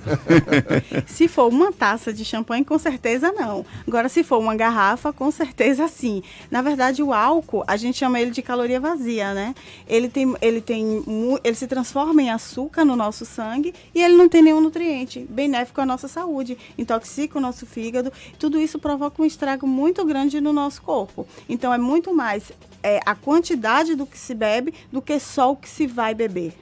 se 1.08 1.28
for 1.28 1.48
uma 1.48 1.72
taça 1.72 2.14
de 2.14 2.24
champanhe, 2.24 2.64
com 2.64 2.78
certeza 2.78 3.32
não. 3.32 3.66
Agora, 3.88 4.08
se 4.08 4.24
for 4.24 4.40
uma 4.40 4.56
garrafa, 4.56 5.12
com 5.12 5.32
certeza 5.32 5.88
sim. 5.88 6.22
Na 6.52 6.62
verdade, 6.62 7.02
o 7.02 7.12
álcool, 7.12 7.64
a 7.68 7.76
gente 7.76 7.98
chama 7.98 8.20
ele 8.20 8.32
de 8.32 8.42
caloria 8.42 8.80
vazia, 8.80 9.34
né? 9.34 9.56
Ele 9.88 10.08
tem, 10.08 10.36
ele 10.42 10.62
tem, 10.62 11.04
ele 11.44 11.56
se 11.56 11.68
transforma 11.68 12.22
em 12.22 12.30
açúcar 12.30 12.86
no 12.86 12.96
nosso 12.96 13.26
sangue 13.26 13.74
e 13.94 14.02
ele 14.02 14.16
não 14.16 14.30
tem 14.30 14.42
nenhum 14.42 14.62
nutriente 14.62 15.26
benéfico 15.30 15.82
à 15.82 15.86
nossa 15.86 16.08
saúde, 16.08 16.58
intoxica 16.78 17.38
o 17.38 17.42
nosso 17.42 17.66
fígado. 17.66 18.14
Tudo 18.38 18.60
isso 18.60 18.78
provoca 18.78 19.22
um 19.22 19.26
estrago 19.26 19.66
muito 19.66 20.06
grande 20.06 20.40
no 20.40 20.54
nosso 20.54 20.82
corpo. 20.82 21.26
Então, 21.50 21.74
é 21.74 21.78
muito 21.78 22.14
mais 22.14 22.52
é, 22.84 23.00
a 23.06 23.16
quantidade 23.16 23.96
do 23.96 24.06
que 24.06 24.18
se 24.18 24.36
bebe 24.36 24.74
do 24.92 25.02
que 25.02 25.20
só 25.20 25.52
o 25.52 25.56
que 25.56 25.70
se 25.70 25.88
vai 25.88 26.14
beber. 26.14 26.54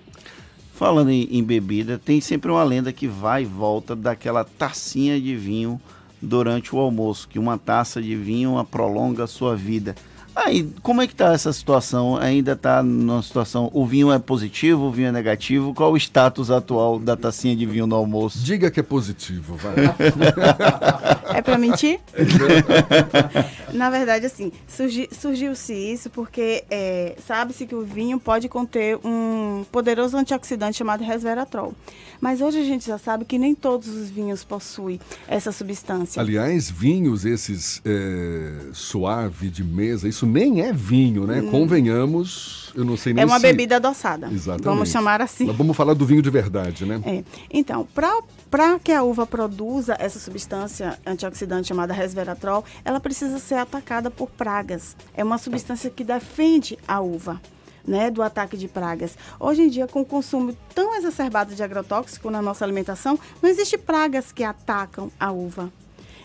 Falando 0.74 1.10
em, 1.10 1.28
em, 1.32 1.44
bebida, 1.44 2.00
tem 2.04 2.22
sempre 2.22 2.50
uma 2.50 2.63
lenda 2.63 2.94
que 2.94 3.08
vai 3.08 3.44
e 3.44 3.46
volta 3.46 3.96
daquela 3.96 4.44
tacinha 4.44 5.20
de 5.20 5.36
vinho 5.36 5.80
durante 6.22 6.75
o 6.75 6.80
almoço, 6.80 7.28
que 7.28 7.38
uma 7.38 7.58
taça 7.58 8.01
de 8.01 8.16
vinho 8.16 8.63
prolonga 8.66 9.25
a 9.25 9.28
sua 9.28 9.56
vida. 9.56 9.96
Aí, 10.34 10.68
como 10.82 11.01
é 11.01 11.08
que 11.08 11.13
está 11.13 11.34
essa 11.34 11.51
situação? 11.51 12.16
Ainda 12.16 12.54
está 12.54 12.82
numa 12.82 13.22
situação, 13.22 13.70
o 13.74 13.86
vinho 13.86 14.12
é 14.12 14.18
positivo, 14.18 14.86
o 14.86 14.92
vinho 14.92 15.10
é 15.10 15.12
negativo? 15.12 15.74
Qual 15.74 15.92
o 15.92 15.98
status 15.98 16.50
atual 16.50 16.98
da 16.98 17.18
tacinha 17.18 17.54
de 17.54 17.66
vinho 17.66 17.86
no 17.86 17.96
almoço? 17.96 18.40
Diga 18.40 18.72
que 18.72 18.80
é 18.80 18.84
positivo, 18.84 19.58
vai. 19.58 19.74
é 21.36 21.42
para 21.42 21.58
mentir? 21.58 22.00
Na 23.74 23.90
verdade, 23.90 24.25
assim, 24.25 24.51
surgi, 24.68 25.10
surgiu-se 25.12 25.74
isso 25.74 26.10
porque 26.10 26.63
é, 26.70 27.16
sabe-se 27.25 27.66
que 27.66 27.75
o 27.75 27.82
vinho 27.82 28.20
pode 28.20 28.50
conter 28.50 29.00
um 29.04 29.66
poderoso 29.72 30.18
antioxidante 30.18 30.78
chamado 30.78 31.04
resveratrol. 31.04 31.74
Mas 32.22 32.40
hoje 32.40 32.60
a 32.60 32.63
gente 32.63 32.86
já 32.86 33.00
sabe 33.00 33.25
que 33.25 33.40
nem 33.40 33.56
todos 33.56 33.88
os 33.88 34.10
vinhos 34.10 34.44
possuem 34.44 35.00
essa 35.28 35.51
substância. 35.51 36.22
Aliás, 36.22 36.70
vinhos 36.70 37.25
esses 37.25 37.82
é, 37.84 38.70
suave 38.74 39.50
de 39.50 39.63
mesa, 39.63 40.08
isso 40.08 40.28
nem 40.28 40.62
é 40.62 40.72
vinho, 40.72 41.25
né? 41.25 41.42
Hum. 41.42 41.50
Convenhamos, 41.50 42.72
eu 42.75 42.86
não 42.86 42.96
sei 42.96 43.13
nem 43.13 43.24
É 43.24 43.25
uma 43.25 43.40
se... 43.40 43.48
bebida 43.48 43.78
adoçada. 43.78 44.28
Exatamente. 44.32 44.66
Vamos 44.66 44.90
chamar 44.90 45.20
assim. 45.20 45.46
Mas 45.48 45.56
vamos 45.56 45.75
falar 45.75 45.96
do 45.96 46.06
vinho 46.06 46.22
de 46.22 46.30
verdade, 46.30 46.86
né? 46.86 47.01
É. 47.04 47.24
Então, 47.50 47.88
para 48.51 48.80
que 48.80 48.92
a 48.92 49.01
uva 49.01 49.25
produza 49.25 49.96
essa 49.98 50.20
substância 50.20 51.00
antioxidante 51.06 51.70
chamada 51.70 51.92
resveratrol, 51.92 52.63
ela 52.86 53.00
precisa 53.00 53.40
ser 53.40 53.56
atacada 53.56 54.12
por 54.12 54.30
pragas. 54.30 54.96
É 55.16 55.24
uma 55.24 55.40
substância 55.40 55.90
que 55.90 56.04
defende 56.04 56.78
a 56.88 57.01
uva 57.01 57.42
né, 57.86 58.12
do 58.12 58.22
ataque 58.22 58.58
de 58.58 58.68
pragas. 58.68 59.18
Hoje 59.40 59.63
em 59.63 59.70
dia, 59.70 59.88
com 59.88 60.01
o 60.01 60.06
consumo 60.06 60.56
tão 60.74 60.81
exacerbado 61.03 61.55
de 61.55 61.63
agrotóxico 61.63 62.29
na 62.29 62.41
nossa 62.41 62.63
alimentação, 62.63 63.20
não 63.41 63.50
existe 63.50 63.77
pragas 63.77 64.31
que 64.31 64.43
atacam 64.43 65.12
a 65.20 65.31
uva. 65.31 65.72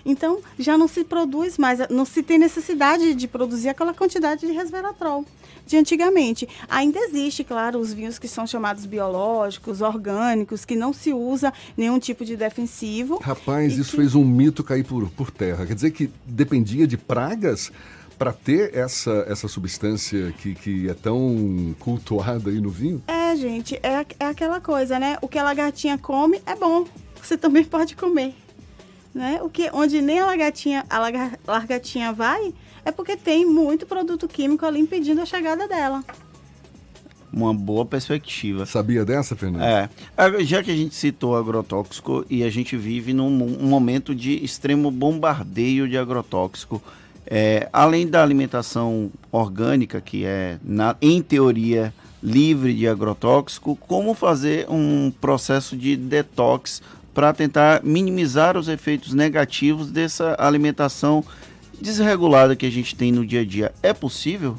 Então, 0.04 0.40
já 0.56 0.78
não 0.78 0.86
se 0.86 1.02
produz 1.02 1.58
mais, 1.58 1.80
não 1.90 2.04
se 2.04 2.22
tem 2.22 2.38
necessidade 2.38 3.12
de 3.14 3.26
produzir 3.26 3.68
aquela 3.68 3.92
quantidade 3.92 4.46
de 4.46 4.52
resveratrol 4.52 5.24
de 5.66 5.76
antigamente. 5.76 6.48
Ainda 6.68 6.98
existe, 7.00 7.42
claro, 7.42 7.80
os 7.80 7.92
vinhos 7.92 8.18
que 8.18 8.28
são 8.28 8.46
chamados 8.46 8.86
biológicos, 8.86 9.80
orgânicos, 9.80 10.64
que 10.64 10.76
não 10.76 10.92
se 10.92 11.12
usa 11.12 11.52
nenhum 11.76 11.98
tipo 11.98 12.24
de 12.24 12.36
defensivo. 12.36 13.18
Rapaz, 13.18 13.76
isso 13.76 13.90
que... 13.90 13.96
fez 13.96 14.14
um 14.14 14.24
mito 14.24 14.62
cair 14.62 14.84
por, 14.84 15.10
por 15.10 15.30
terra. 15.30 15.66
Quer 15.66 15.74
dizer 15.74 15.90
que 15.90 16.08
dependia 16.24 16.86
de 16.86 16.96
pragas 16.96 17.72
para 18.18 18.32
ter 18.32 18.74
essa, 18.74 19.24
essa 19.28 19.46
substância 19.48 20.32
que, 20.38 20.54
que 20.54 20.88
é 20.88 20.94
tão 20.94 21.74
cultuada 21.78 22.50
aí 22.50 22.60
no 22.60 22.70
vinho? 22.70 23.02
É, 23.06 23.36
gente, 23.36 23.76
é, 23.82 24.06
é 24.18 24.26
aquela 24.26 24.60
coisa, 24.60 24.98
né? 24.98 25.18
O 25.20 25.28
que 25.28 25.38
a 25.38 25.42
lagartinha 25.42 25.98
come 25.98 26.40
é 26.46 26.54
bom, 26.54 26.86
você 27.22 27.36
também 27.36 27.62
pode 27.64 27.94
comer. 27.94 28.34
Né? 29.14 29.40
O 29.42 29.48
que, 29.48 29.70
onde 29.72 30.02
nem 30.02 30.20
a 30.20 30.26
lagartinha, 30.26 30.84
a 30.90 30.98
largatinha 31.46 32.12
vai, 32.12 32.52
é 32.84 32.92
porque 32.92 33.16
tem 33.16 33.46
muito 33.46 33.86
produto 33.86 34.28
químico 34.28 34.66
ali 34.66 34.78
impedindo 34.78 35.20
a 35.22 35.26
chegada 35.26 35.66
dela. 35.66 36.04
Uma 37.32 37.52
boa 37.52 37.84
perspectiva. 37.84 38.64
Sabia 38.64 39.04
dessa, 39.04 39.34
Fernando? 39.34 39.62
É. 39.62 39.90
Já 40.44 40.62
que 40.62 40.70
a 40.70 40.76
gente 40.76 40.94
citou 40.94 41.36
agrotóxico 41.36 42.24
e 42.30 42.42
a 42.44 42.50
gente 42.50 42.76
vive 42.76 43.12
num 43.12 43.26
um 43.26 43.66
momento 43.66 44.14
de 44.14 44.42
extremo 44.44 44.90
bombardeio 44.90 45.88
de 45.88 45.98
agrotóxico, 45.98 46.82
É, 47.26 47.68
além 47.72 48.06
da 48.06 48.22
alimentação 48.22 49.10
orgânica, 49.32 50.00
que 50.00 50.24
é, 50.24 50.58
na, 50.62 50.96
em 51.02 51.20
teoria, 51.20 51.92
livre 52.22 52.74
de 52.74 52.88
agrotóxico, 52.88 53.76
como 53.76 54.14
fazer 54.14 54.66
um 54.68 55.12
processo 55.20 55.76
de 55.76 55.96
detox 55.96 56.82
para 57.12 57.32
tentar 57.32 57.82
minimizar 57.82 58.56
os 58.56 58.68
efeitos 58.68 59.14
negativos 59.14 59.90
dessa 59.90 60.36
alimentação 60.38 61.24
desregulada 61.80 62.56
que 62.56 62.66
a 62.66 62.70
gente 62.70 62.94
tem 62.94 63.12
no 63.12 63.24
dia 63.24 63.40
a 63.40 63.44
dia. 63.44 63.72
É 63.82 63.92
possível? 63.92 64.58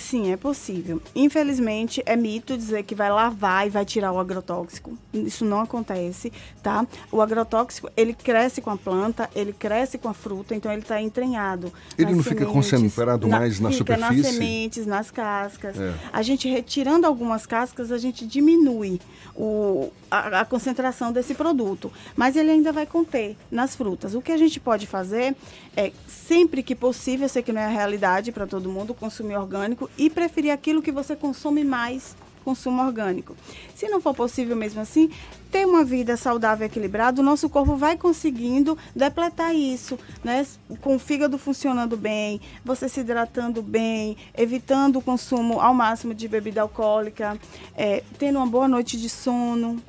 Sim, 0.00 0.32
é 0.32 0.36
possível. 0.36 1.02
Infelizmente, 1.14 2.02
é 2.06 2.16
mito 2.16 2.56
dizer 2.56 2.82
que 2.82 2.94
vai 2.94 3.10
lavar 3.10 3.66
e 3.66 3.70
vai 3.70 3.84
tirar 3.84 4.10
o 4.12 4.18
agrotóxico. 4.18 4.96
Isso 5.12 5.44
não 5.44 5.60
acontece, 5.60 6.32
tá? 6.62 6.86
O 7.10 7.20
agrotóxico, 7.20 7.90
ele 7.96 8.14
cresce 8.14 8.62
com 8.62 8.70
a 8.70 8.76
planta, 8.76 9.28
ele 9.34 9.52
cresce 9.52 9.98
com 9.98 10.08
a 10.08 10.14
fruta, 10.14 10.54
então 10.54 10.72
ele 10.72 10.80
está 10.80 11.00
entranhado. 11.00 11.72
Ele 11.98 12.14
não 12.14 12.22
fica 12.22 12.46
concentrado 12.46 13.26
na, 13.26 13.38
mais 13.40 13.60
na 13.60 13.70
fica 13.70 13.78
superfície? 13.78 14.22
nas 14.22 14.34
sementes, 14.34 14.86
nas 14.86 15.10
cascas. 15.10 15.78
É. 15.78 15.94
A 16.12 16.22
gente, 16.22 16.48
retirando 16.48 17.06
algumas 17.06 17.44
cascas, 17.44 17.92
a 17.92 17.98
gente 17.98 18.26
diminui 18.26 18.98
o, 19.34 19.90
a, 20.10 20.40
a, 20.40 20.44
concentração 20.44 21.12
desse 21.12 21.34
produto. 21.34 21.92
Mas 22.16 22.36
ele 22.36 22.50
ainda 22.50 22.72
vai 22.72 22.86
conter 22.86 23.36
nas 23.50 23.74
frutas. 23.74 24.14
O 24.14 24.20
que 24.20 24.32
a 24.32 24.36
gente 24.36 24.60
pode 24.60 24.86
fazer 24.86 25.34
é, 25.76 25.92
sempre 26.06 26.62
que 26.62 26.74
possível, 26.74 27.24
eu 27.24 27.28
sei 27.28 27.42
que 27.42 27.52
não 27.52 27.60
é 27.60 27.66
a 27.66 27.68
realidade 27.68 28.32
para 28.32 28.46
todo 28.46 28.68
mundo, 28.68 28.94
consumir 28.94 29.36
orgânico, 29.36 29.81
orgânico 29.82 29.90
e 29.96 30.10
preferir 30.10 30.52
aquilo 30.52 30.82
que 30.82 30.92
você 30.92 31.16
consome 31.16 31.64
mais 31.64 32.14
consumo 32.44 32.82
orgânico. 32.82 33.36
Se 33.72 33.88
não 33.88 34.00
for 34.00 34.12
possível 34.12 34.56
mesmo 34.56 34.80
assim, 34.80 35.08
ter 35.48 35.64
uma 35.64 35.84
vida 35.84 36.16
saudável 36.16 36.66
e 36.66 36.68
equilibrada, 36.68 37.20
o 37.20 37.24
nosso 37.24 37.48
corpo 37.48 37.76
vai 37.76 37.96
conseguindo 37.96 38.76
depletar 38.96 39.54
isso, 39.54 39.96
né? 40.24 40.44
Com 40.80 40.96
o 40.96 40.98
fígado 40.98 41.38
funcionando 41.38 41.96
bem, 41.96 42.40
você 42.64 42.88
se 42.88 42.98
hidratando 42.98 43.62
bem, 43.62 44.16
evitando 44.36 44.98
o 44.98 45.02
consumo 45.02 45.60
ao 45.60 45.72
máximo 45.72 46.12
de 46.12 46.26
bebida 46.26 46.62
alcoólica, 46.62 47.38
é, 47.76 48.02
tendo 48.18 48.40
uma 48.40 48.46
boa 48.46 48.66
noite 48.66 49.00
de 49.00 49.08
sono. 49.08 49.80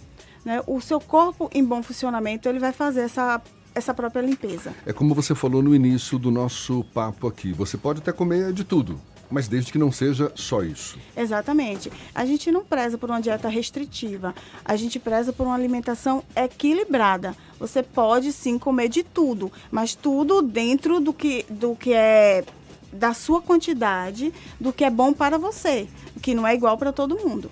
Né? 0.45 0.61
O 0.67 0.79
seu 0.79 0.99
corpo 0.99 1.49
em 1.51 1.63
bom 1.63 1.81
funcionamento, 1.81 2.47
ele 2.47 2.59
vai 2.59 2.71
fazer 2.71 3.01
essa 3.01 3.41
essa 3.75 3.91
própria 3.91 4.21
limpeza. 4.21 4.71
É 4.85 4.93
como 4.93 5.15
você 5.15 5.33
falou 5.33 5.63
no 5.63 5.73
início 5.73 6.19
do 6.19 6.29
nosso 6.29 6.85
papo 6.93 7.27
aqui. 7.27 7.51
Você 7.53 7.75
pode 7.75 8.01
até 8.01 8.11
comer 8.11 8.53
de 8.53 8.63
tudo, 8.63 9.01
mas 9.33 9.47
desde 9.47 9.71
que 9.71 9.79
não 9.79 9.91
seja 9.91 10.31
só 10.35 10.61
isso. 10.61 10.95
Exatamente. 11.17 11.91
A 12.13 12.23
gente 12.23 12.51
não 12.51 12.63
preza 12.63 12.99
por 12.99 13.09
uma 13.09 13.19
dieta 13.19 13.49
restritiva, 13.49 14.35
a 14.63 14.75
gente 14.75 14.99
preza 14.99 15.33
por 15.33 15.47
uma 15.47 15.55
alimentação 15.55 16.23
equilibrada. 16.35 17.35
Você 17.59 17.81
pode 17.81 18.31
sim 18.31 18.59
comer 18.59 18.89
de 18.89 19.01
tudo, 19.01 19.51
mas 19.71 19.95
tudo 19.95 20.41
dentro 20.43 20.99
do 20.99 21.11
que, 21.11 21.45
do 21.49 21.75
que 21.75 21.93
é 21.93 22.45
da 22.91 23.15
sua 23.15 23.41
quantidade, 23.41 24.31
do 24.59 24.71
que 24.71 24.83
é 24.83 24.89
bom 24.89 25.11
para 25.11 25.39
você, 25.39 25.87
que 26.21 26.35
não 26.35 26.45
é 26.45 26.53
igual 26.53 26.77
para 26.77 26.93
todo 26.93 27.17
mundo. 27.17 27.49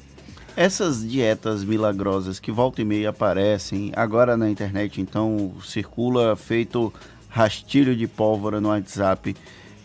Essas 0.55 1.07
dietas 1.07 1.63
milagrosas 1.63 2.39
que 2.39 2.51
volta 2.51 2.81
e 2.81 2.85
meia 2.85 3.09
aparecem 3.09 3.91
agora 3.95 4.37
na 4.37 4.47
internet, 4.47 5.01
então 5.01 5.53
circula 5.63 6.35
feito 6.35 6.93
rastilho 7.27 7.95
de 7.95 8.05
pólvora 8.05 8.61
no 8.61 8.69
WhatsApp. 8.69 9.35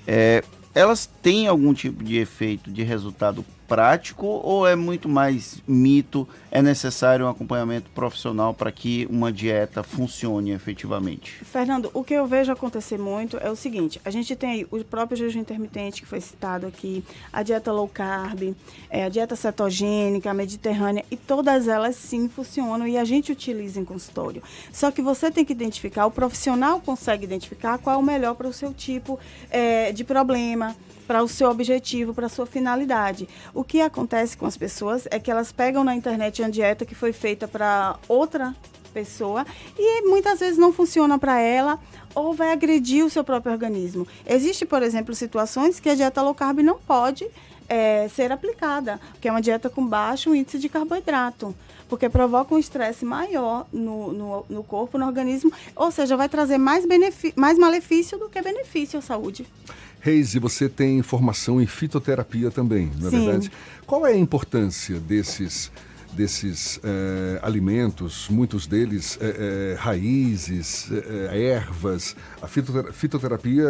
É, 0.07 0.45
elas 0.77 1.07
têm 1.23 1.47
algum 1.47 1.73
tipo 1.73 2.05
de 2.05 2.19
efeito 2.19 2.71
de 2.71 2.83
resultado 2.83 3.43
prático 3.67 4.27
ou 4.27 4.67
é 4.67 4.77
muito 4.77 5.09
mais 5.09 5.61
mito? 5.67 6.29
É 6.51 6.61
necessário 6.63 7.27
um 7.27 7.29
acompanhamento 7.29 7.91
profissional 7.91 8.55
para 8.55 8.71
que 8.71 9.07
uma 9.11 9.33
dieta 9.33 9.83
funcione 9.83 10.53
efetivamente? 10.53 11.33
Fernando, 11.45 11.91
o 11.93 12.05
que 12.05 12.13
eu 12.15 12.27
vejo 12.27 12.53
acontecer 12.53 12.99
muito 12.99 13.39
é 13.39 13.51
o 13.51 13.57
seguinte: 13.57 14.01
a 14.05 14.11
gente 14.11 14.37
tem 14.37 14.51
aí 14.51 14.67
o 14.71 14.85
próprio 14.85 15.17
jejum 15.17 15.41
intermitente 15.41 16.03
que 16.03 16.07
foi 16.07 16.21
citado 16.21 16.67
aqui, 16.67 17.03
a 17.33 17.43
dieta 17.43 17.73
low 17.73 17.89
carb, 17.89 18.55
é, 18.91 19.05
a 19.05 19.09
dieta 19.09 19.35
cetogênica, 19.35 20.31
a 20.31 20.35
mediterrânea, 20.35 21.05
e 21.11 21.17
todas 21.17 21.69
elas 21.69 21.97
sim 21.97 22.29
funcionam 22.29 22.87
e 22.87 22.99
a 22.99 23.05
gente 23.05 23.33
utiliza 23.33 23.81
em 23.81 23.85
consultório. 23.85 24.43
Só 24.71 24.91
que 24.91 25.01
você 25.01 25.31
tem 25.31 25.45
que 25.45 25.53
identificar, 25.53 26.05
o 26.05 26.11
profissional 26.11 26.81
consegue 26.81 27.25
identificar 27.25 27.79
qual 27.79 27.97
é 27.97 27.99
o 27.99 28.03
melhor 28.03 28.35
para 28.35 28.47
o 28.47 28.53
seu 28.53 28.75
tipo 28.75 29.19
é, 29.51 29.91
de 29.91 30.05
problema 30.05 30.66
para 31.07 31.23
o 31.23 31.29
seu 31.29 31.49
objetivo, 31.51 32.13
para 32.13 32.27
a 32.27 32.29
sua 32.29 32.47
finalidade. 32.47 33.29
O 33.55 33.63
que 33.63 33.81
acontece 33.81 34.37
com 34.37 34.47
as 34.47 34.57
pessoas 34.57 35.07
é 35.11 35.19
que 35.19 35.31
elas 35.31 35.53
pegam 35.53 35.85
na 35.85 35.95
internet 35.95 36.43
uma 36.43 36.51
dieta 36.51 36.85
que 36.85 36.95
foi 36.95 37.13
feita 37.13 37.47
para 37.47 37.97
outra 38.09 38.55
pessoa 38.93 39.45
e 39.79 40.03
muitas 40.09 40.41
vezes 40.41 40.57
não 40.57 40.73
funciona 40.73 41.19
para 41.19 41.39
ela 41.39 41.79
ou 42.15 42.33
vai 42.33 42.51
agredir 42.51 43.05
o 43.05 43.11
seu 43.11 43.23
próprio 43.23 43.53
organismo. 43.53 44.07
Existe, 44.27 44.65
por 44.65 44.83
exemplo, 44.83 45.15
situações 45.15 45.79
que 45.79 45.91
a 45.91 45.95
dieta 45.95 46.23
low 46.23 46.35
carb 46.35 46.61
não 46.61 46.79
pode 46.79 47.29
é, 47.69 48.09
ser 48.09 48.33
aplicada, 48.33 48.99
que 49.21 49.29
é 49.29 49.31
uma 49.31 49.43
dieta 49.43 49.69
com 49.69 49.87
baixo 49.87 50.35
índice 50.35 50.59
de 50.59 50.69
carboidrato, 50.69 51.55
porque 51.89 52.09
provoca 52.09 52.55
um 52.55 52.59
estresse 52.59 53.05
maior 53.05 53.67
no, 53.73 54.13
no, 54.13 54.47
no, 54.49 54.65
corpo, 54.65 54.97
no 54.99 55.07
organismo, 55.07 55.53
ou 55.75 55.91
seja, 55.91 56.17
vai 56.17 56.29
trazer 56.29 56.59
mais, 56.59 56.85
mais 57.35 57.59
malefício 57.59 58.19
do 58.19 58.29
que 58.29 58.41
benefício 58.41 58.99
à 58.99 59.03
saúde. 59.03 59.47
Reis, 60.07 60.37
e 60.37 60.39
você 60.39 60.69
tem 60.69 61.03
formação 61.03 61.61
em 61.61 61.67
fitoterapia 61.67 62.49
também, 62.49 62.93
não 62.97 63.09
é 63.09 63.11
Sim. 63.11 63.25
verdade? 63.25 63.51
Qual 63.85 64.07
é 64.07 64.13
a 64.13 64.17
importância 64.17 65.01
desses 65.01 65.73
desses 66.17 66.81
é, 66.83 67.39
alimentos, 67.43 68.29
muitos 68.31 68.67
deles 68.67 69.19
é, 69.21 69.73
é, 69.73 69.77
raízes, 69.79 70.91
ervas. 71.31 72.17
A 72.41 72.49
fitoterapia 72.49 73.69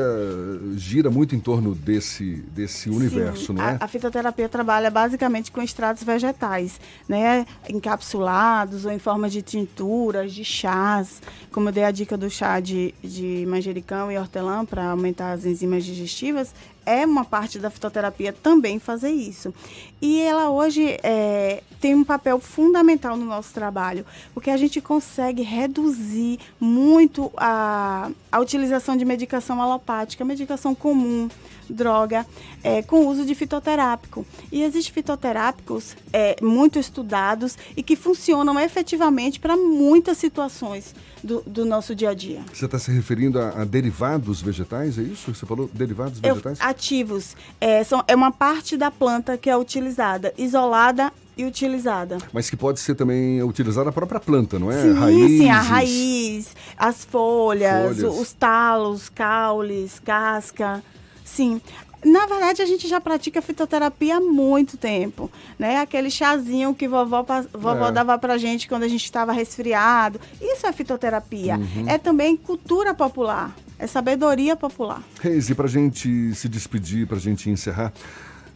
gira 0.77 1.11
muito 1.11 1.35
em 1.35 1.41
torno 1.41 1.75
desse, 1.75 2.37
desse 2.55 2.89
universo, 2.89 3.47
Sim, 3.47 3.53
não 3.55 3.65
é? 3.65 3.79
A, 3.81 3.85
a, 3.85 3.89
fitoterapia 3.89 4.49
trabalha 4.49 4.91
basicamente 4.91 5.51
com 5.51 5.61
extratos 5.61 6.05
vegetais, 6.05 6.81
né? 7.09 7.45
encapsulados 7.69 8.85
ou 8.85 8.93
em 8.93 8.99
forma 8.99 9.29
de 9.29 9.43
tinturas, 9.43 10.33
de 10.33 10.45
chás, 10.45 11.21
como 11.51 11.69
eu 11.69 11.73
dei 11.73 11.85
a 11.85 11.91
dica 11.91 12.17
do 12.17 12.31
chá 12.31 12.61
de, 12.61 12.95
de 13.03 13.45
manjericão 13.49 14.11
e 14.11 14.17
hortelã 14.17 14.65
para 14.65 14.91
aumentar 14.91 15.33
as 15.33 15.45
enzimas 15.45 15.85
digestivas, 15.85 16.55
é 16.87 17.05
uma 17.05 17.25
parte 17.25 17.59
da 17.59 17.69
fitoterapia 17.69 18.33
também 18.33 18.79
fazer 18.79 19.11
isso. 19.11 19.53
E 20.01 20.21
ela 20.21 20.49
hoje 20.49 20.97
é, 21.03 21.63
tem 21.81 21.95
um 21.95 22.05
papel 22.05 22.39
fundamental 22.39 23.17
no 23.17 23.27
nosso 23.27 23.53
trabalho, 23.53 24.07
porque 24.33 24.51
a 24.51 24.57
gente 24.57 24.81
consegue 24.81 25.43
reduzir 25.43 26.39
muito 26.61 27.31
a, 27.37 28.11
a 28.31 28.41
utilização 28.41 28.97
de 28.97 29.05
medicação 29.05 29.61
alopática, 29.61 30.25
medicação 30.25 30.75
comum, 30.75 31.29
droga, 31.69 32.27
é, 32.63 32.83
com 32.83 33.07
uso 33.07 33.25
de 33.25 33.35
fitoterápico. 33.35 34.27
E 34.51 34.63
existem 34.63 34.93
fitoterápicos 34.93 35.97
é, 36.13 36.37
muito 36.43 36.79
estudados 36.79 37.57
e 37.77 37.83
que 37.83 37.97
funcionam 37.97 38.59
efetivamente 38.59 39.41
para 39.41 39.57
muitas 39.57 40.19
situações 40.19 40.95
do, 41.23 41.43
do, 41.47 41.65
nosso 41.65 41.95
dia 41.95 42.11
a 42.11 42.15
dia. 42.15 42.41
Você 42.53 42.65
está 42.65 42.79
se 42.79 42.91
referindo 42.91 43.41
a, 43.41 43.63
a, 43.63 43.65
derivados 43.65 44.41
vegetais, 44.41 44.99
é 44.99 45.03
isso? 45.03 45.35
Você 45.35 45.45
falou 45.45 45.69
derivados 45.73 46.21
vegetais? 46.21 46.59
Eu, 46.61 46.67
ativos. 46.67 47.37
É, 47.61 47.83
são, 47.85 48.03
é 48.07 48.15
uma 48.15 48.31
parte 48.31 48.77
da 48.77 48.91
planta 48.91 49.37
que 49.37 49.51
é 49.51 49.57
utilizada, 49.57 50.33
isolada 50.39 51.13
e 51.37 51.45
utilizada. 51.45 52.19
Mas 52.33 52.49
que 52.49 52.57
pode 52.57 52.81
ser 52.81 52.95
também 52.95 53.43
utilizada 53.43 53.91
a 53.91 53.93
própria 53.93 54.19
planta, 54.19 54.59
não 54.59 54.73
é? 54.73 54.83
Sim, 54.83 54.93
Raízes. 54.95 55.39
sim, 55.39 55.51
a 55.51 55.61
raiz, 55.61 56.57
as 56.77 57.05
folhas, 57.05 57.97
folhas. 57.97 58.21
os 58.21 58.33
talos, 58.33 59.09
caules, 59.09 60.01
casca. 60.03 60.83
Sim. 61.27 61.61
Na 62.05 62.25
verdade, 62.25 62.63
a 62.63 62.67
gente 62.67 62.87
já 62.87 63.01
pratica 63.01 63.43
fitoterapia 63.43 64.19
há 64.19 64.21
muito 64.21 64.77
tempo, 64.77 65.31
né? 65.59 65.79
Aquele 65.79 66.09
chazinho 66.09 66.73
que 66.73 66.87
vovó, 66.87 67.27
vovó 67.53 67.89
é. 67.89 67.93
dava 67.93 68.17
pra 68.17 68.39
gente 68.39 68.69
quando 68.69 68.85
a 68.85 68.89
gente 68.89 69.05
estava 69.05 69.33
resfriado. 69.33 70.21
Isso 70.41 70.67
é 70.67 70.73
fitoterapia. 70.73 71.57
Uhum. 71.57 71.89
É 71.89 71.99
também 71.99 72.37
cultura 72.37 72.95
popular, 72.95 73.55
é 73.77 73.89
sabedoria 73.89 74.55
popular. 74.55 75.03
Reis, 75.21 75.51
e 75.51 75.55
pra 75.55 75.67
gente 75.67 76.33
se 76.35 76.49
despedir, 76.49 77.07
pra 77.07 77.19
gente 77.19 77.51
encerrar, 77.51 77.93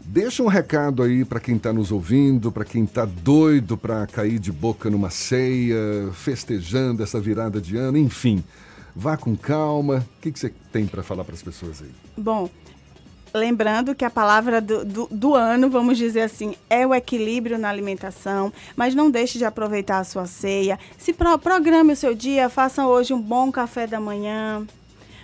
Deixa 0.02 0.42
um 0.42 0.48
recado 0.48 1.02
aí 1.02 1.24
para 1.24 1.38
quem 1.38 1.56
está 1.56 1.72
nos 1.72 1.92
ouvindo, 1.92 2.50
para 2.50 2.64
quem 2.64 2.82
está 2.82 3.04
doido 3.04 3.76
para 3.76 4.06
cair 4.08 4.38
de 4.40 4.50
boca 4.50 4.90
numa 4.90 5.10
ceia, 5.10 6.10
festejando 6.14 7.02
essa 7.02 7.20
virada 7.20 7.60
de 7.60 7.76
ano, 7.76 7.96
enfim. 7.96 8.42
Vá 9.00 9.16
com 9.16 9.34
calma. 9.34 10.06
O 10.18 10.20
que, 10.20 10.30
que 10.30 10.38
você 10.38 10.52
tem 10.70 10.86
para 10.86 11.02
falar 11.02 11.24
para 11.24 11.32
as 11.34 11.42
pessoas 11.42 11.80
aí? 11.80 11.88
Bom, 12.18 12.50
lembrando 13.32 13.94
que 13.94 14.04
a 14.04 14.10
palavra 14.10 14.60
do, 14.60 14.84
do, 14.84 15.08
do, 15.10 15.34
ano, 15.34 15.70
vamos 15.70 15.96
dizer 15.96 16.20
assim, 16.20 16.54
é 16.68 16.86
o 16.86 16.94
equilíbrio 16.94 17.56
na 17.56 17.70
alimentação, 17.70 18.52
mas 18.76 18.94
não 18.94 19.10
deixe 19.10 19.38
de 19.38 19.46
aproveitar 19.46 20.00
a 20.00 20.04
sua 20.04 20.26
ceia. 20.26 20.78
Se 20.98 21.14
pro, 21.14 21.38
programe 21.38 21.94
o 21.94 21.96
seu 21.96 22.14
dia, 22.14 22.50
faça 22.50 22.86
hoje 22.86 23.14
um 23.14 23.22
bom 23.22 23.50
café 23.50 23.86
da 23.86 23.98
manhã, 23.98 24.66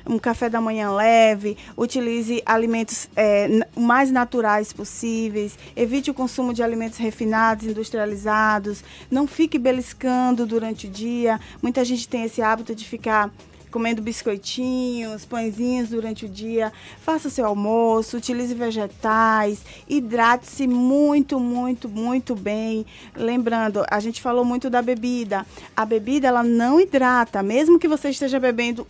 um 0.06 0.18
café 0.18 0.48
da 0.48 0.58
manhã 0.58 0.92
leve, 0.92 1.58
utilize 1.76 2.42
alimentos 2.46 3.10
é, 3.14 3.46
mais 3.76 4.10
naturais 4.10 4.72
possíveis, 4.72 5.58
evite 5.76 6.10
o 6.10 6.14
consumo 6.14 6.54
de 6.54 6.62
alimentos 6.62 6.96
refinados, 6.96 7.66
industrializados, 7.66 8.82
não 9.10 9.26
fique 9.26 9.58
beliscando 9.58 10.46
durante 10.46 10.86
o 10.86 10.90
dia. 10.90 11.38
Muita 11.60 11.84
gente 11.84 12.08
tem 12.08 12.24
esse 12.24 12.40
hábito 12.40 12.74
de 12.74 12.86
ficar 12.86 13.30
comendo 13.76 14.00
biscoitinhos, 14.00 15.26
pãezinhos 15.26 15.90
durante 15.90 16.24
o 16.24 16.28
dia. 16.30 16.72
Faça 17.02 17.28
seu 17.28 17.44
almoço, 17.44 18.16
utilize 18.16 18.54
vegetais, 18.54 19.62
hidrate-se 19.86 20.66
muito, 20.66 21.38
muito, 21.38 21.86
muito 21.86 22.34
bem. 22.34 22.86
Lembrando, 23.14 23.84
a 23.90 24.00
gente 24.00 24.22
falou 24.22 24.46
muito 24.46 24.70
da 24.70 24.80
bebida. 24.80 25.44
A 25.76 25.84
bebida 25.84 26.26
ela 26.26 26.42
não 26.42 26.80
hidrata, 26.80 27.42
mesmo 27.42 27.78
que 27.78 27.86
você 27.86 28.08
esteja 28.08 28.40
bebendo 28.40 28.86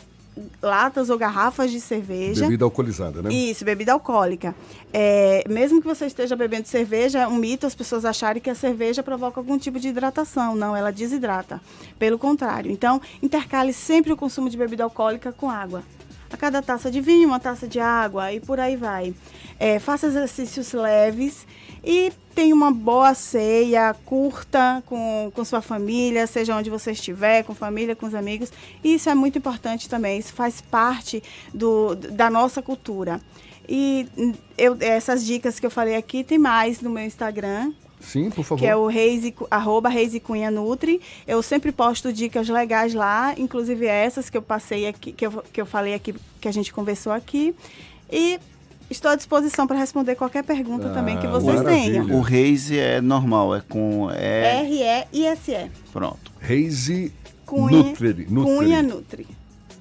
latas 0.60 1.10
ou 1.10 1.18
garrafas 1.18 1.70
de 1.70 1.80
cerveja. 1.80 2.42
Bebida 2.42 2.64
alcoolizada, 2.64 3.22
né? 3.22 3.32
Isso, 3.32 3.64
bebida 3.64 3.92
alcoólica. 3.92 4.54
É, 4.92 5.44
mesmo 5.48 5.80
que 5.80 5.86
você 5.86 6.06
esteja 6.06 6.36
bebendo 6.36 6.68
cerveja, 6.68 7.20
é 7.20 7.26
um 7.26 7.36
mito 7.36 7.66
as 7.66 7.74
pessoas 7.74 8.04
acharem 8.04 8.40
que 8.40 8.50
a 8.50 8.54
cerveja 8.54 9.02
provoca 9.02 9.40
algum 9.40 9.58
tipo 9.58 9.80
de 9.80 9.88
hidratação. 9.88 10.54
Não, 10.54 10.76
ela 10.76 10.92
desidrata. 10.92 11.60
Pelo 11.98 12.18
contrário. 12.18 12.70
Então, 12.70 13.00
intercale 13.22 13.72
sempre 13.72 14.12
o 14.12 14.16
consumo 14.16 14.50
de 14.50 14.56
bebida 14.56 14.84
alcoólica 14.84 15.32
com 15.32 15.50
água. 15.50 15.82
A 16.30 16.36
cada 16.36 16.60
taça 16.60 16.90
de 16.90 17.00
vinho, 17.00 17.28
uma 17.28 17.38
taça 17.38 17.68
de 17.68 17.78
água 17.78 18.32
e 18.32 18.40
por 18.40 18.58
aí 18.58 18.76
vai. 18.76 19.14
É, 19.58 19.78
faça 19.78 20.08
exercícios 20.08 20.72
leves 20.72 21.46
e 21.86 22.12
tenha 22.34 22.52
uma 22.52 22.72
boa 22.72 23.14
ceia, 23.14 23.94
curta 24.04 24.82
com, 24.84 25.30
com 25.32 25.44
sua 25.44 25.62
família, 25.62 26.26
seja 26.26 26.56
onde 26.56 26.68
você 26.68 26.90
estiver, 26.90 27.44
com 27.44 27.54
família, 27.54 27.94
com 27.94 28.06
os 28.06 28.14
amigos. 28.14 28.52
Isso 28.82 29.08
é 29.08 29.14
muito 29.14 29.38
importante 29.38 29.88
também, 29.88 30.18
isso 30.18 30.32
faz 30.32 30.60
parte 30.60 31.22
do, 31.54 31.94
da 31.94 32.28
nossa 32.28 32.60
cultura. 32.60 33.20
E 33.68 34.06
eu, 34.58 34.76
essas 34.80 35.24
dicas 35.24 35.60
que 35.60 35.66
eu 35.66 35.70
falei 35.70 35.94
aqui, 35.94 36.24
tem 36.24 36.38
mais 36.38 36.80
no 36.80 36.90
meu 36.90 37.04
Instagram, 37.04 37.72
Sim, 38.00 38.30
por 38.30 38.44
favor. 38.44 38.60
que 38.60 38.66
é 38.66 38.74
o 38.74 38.88
Reis, 38.88 39.32
arroba 39.48 39.88
Reis 39.88 40.12
e 40.12 40.18
Cunha 40.18 40.50
Nutri. 40.50 41.00
Eu 41.24 41.40
sempre 41.40 41.70
posto 41.70 42.12
dicas 42.12 42.48
legais 42.48 42.94
lá, 42.94 43.32
inclusive 43.38 43.86
essas 43.86 44.28
que 44.28 44.36
eu 44.36 44.42
passei 44.42 44.88
aqui, 44.88 45.12
que 45.12 45.26
eu, 45.26 45.42
que 45.52 45.60
eu 45.60 45.66
falei 45.66 45.94
aqui, 45.94 46.14
que 46.40 46.48
a 46.48 46.52
gente 46.52 46.72
conversou 46.72 47.12
aqui. 47.12 47.54
E 48.10 48.38
estou 48.90 49.10
à 49.10 49.16
disposição 49.16 49.66
para 49.66 49.76
responder 49.78 50.14
qualquer 50.14 50.42
pergunta 50.44 50.88
Ah, 50.90 50.94
também 50.94 51.18
que 51.18 51.26
vocês 51.26 51.62
maravilha. 51.62 52.02
tenham. 52.04 52.18
O 52.18 52.20
Reise 52.20 52.78
é 52.78 53.00
normal, 53.00 53.54
é 53.54 53.60
com. 53.60 54.08
É. 54.10 54.60
R-E-I-S-E. 54.62 55.70
Pronto. 55.92 56.32
Reise 56.40 57.12
Cunha, 57.44 57.82
Nutri. 57.82 58.24
Cunha 58.26 58.82
Nutri. 58.82 59.26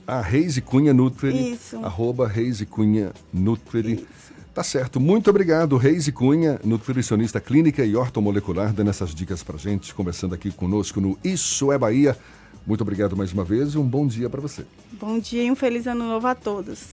A 0.08 0.22
Reise 0.22 0.62
Cunha 0.62 0.94
Nutri. 0.94 1.54
Isso. 1.54 1.78
Arroba 1.84 2.28
Reise 2.28 2.66
Cunha 2.66 3.12
Nutri. 3.34 4.06
Tá 4.54 4.64
certo. 4.64 5.00
Muito 5.02 5.30
obrigado, 5.30 5.76
Reise 5.76 6.12
Cunha, 6.14 6.60
nutricionista 6.64 7.42
clínica 7.42 7.84
e 7.84 7.94
ortomolecular, 7.96 8.72
dando 8.72 8.90
essas 8.90 9.14
dicas 9.14 9.44
pra 9.44 9.58
gente, 9.58 9.94
conversando 9.94 10.34
aqui 10.34 10.50
conosco 10.50 11.02
no 11.02 11.18
Isso 11.24 11.72
é 11.74 11.78
Bahia. 11.78 12.18
Muito 12.66 12.82
obrigado 12.82 13.18
mais 13.18 13.34
uma 13.34 13.44
vez 13.44 13.74
e 13.74 13.78
um 13.78 13.84
bom 13.84 14.08
dia 14.08 14.30
para 14.30 14.40
você. 14.42 14.66
Bom 14.94 15.20
dia 15.20 15.44
e 15.44 15.52
um 15.52 15.56
feliz 15.56 15.86
ano 15.88 16.06
novo 16.08 16.26
a 16.26 16.34
todos. 16.34 16.80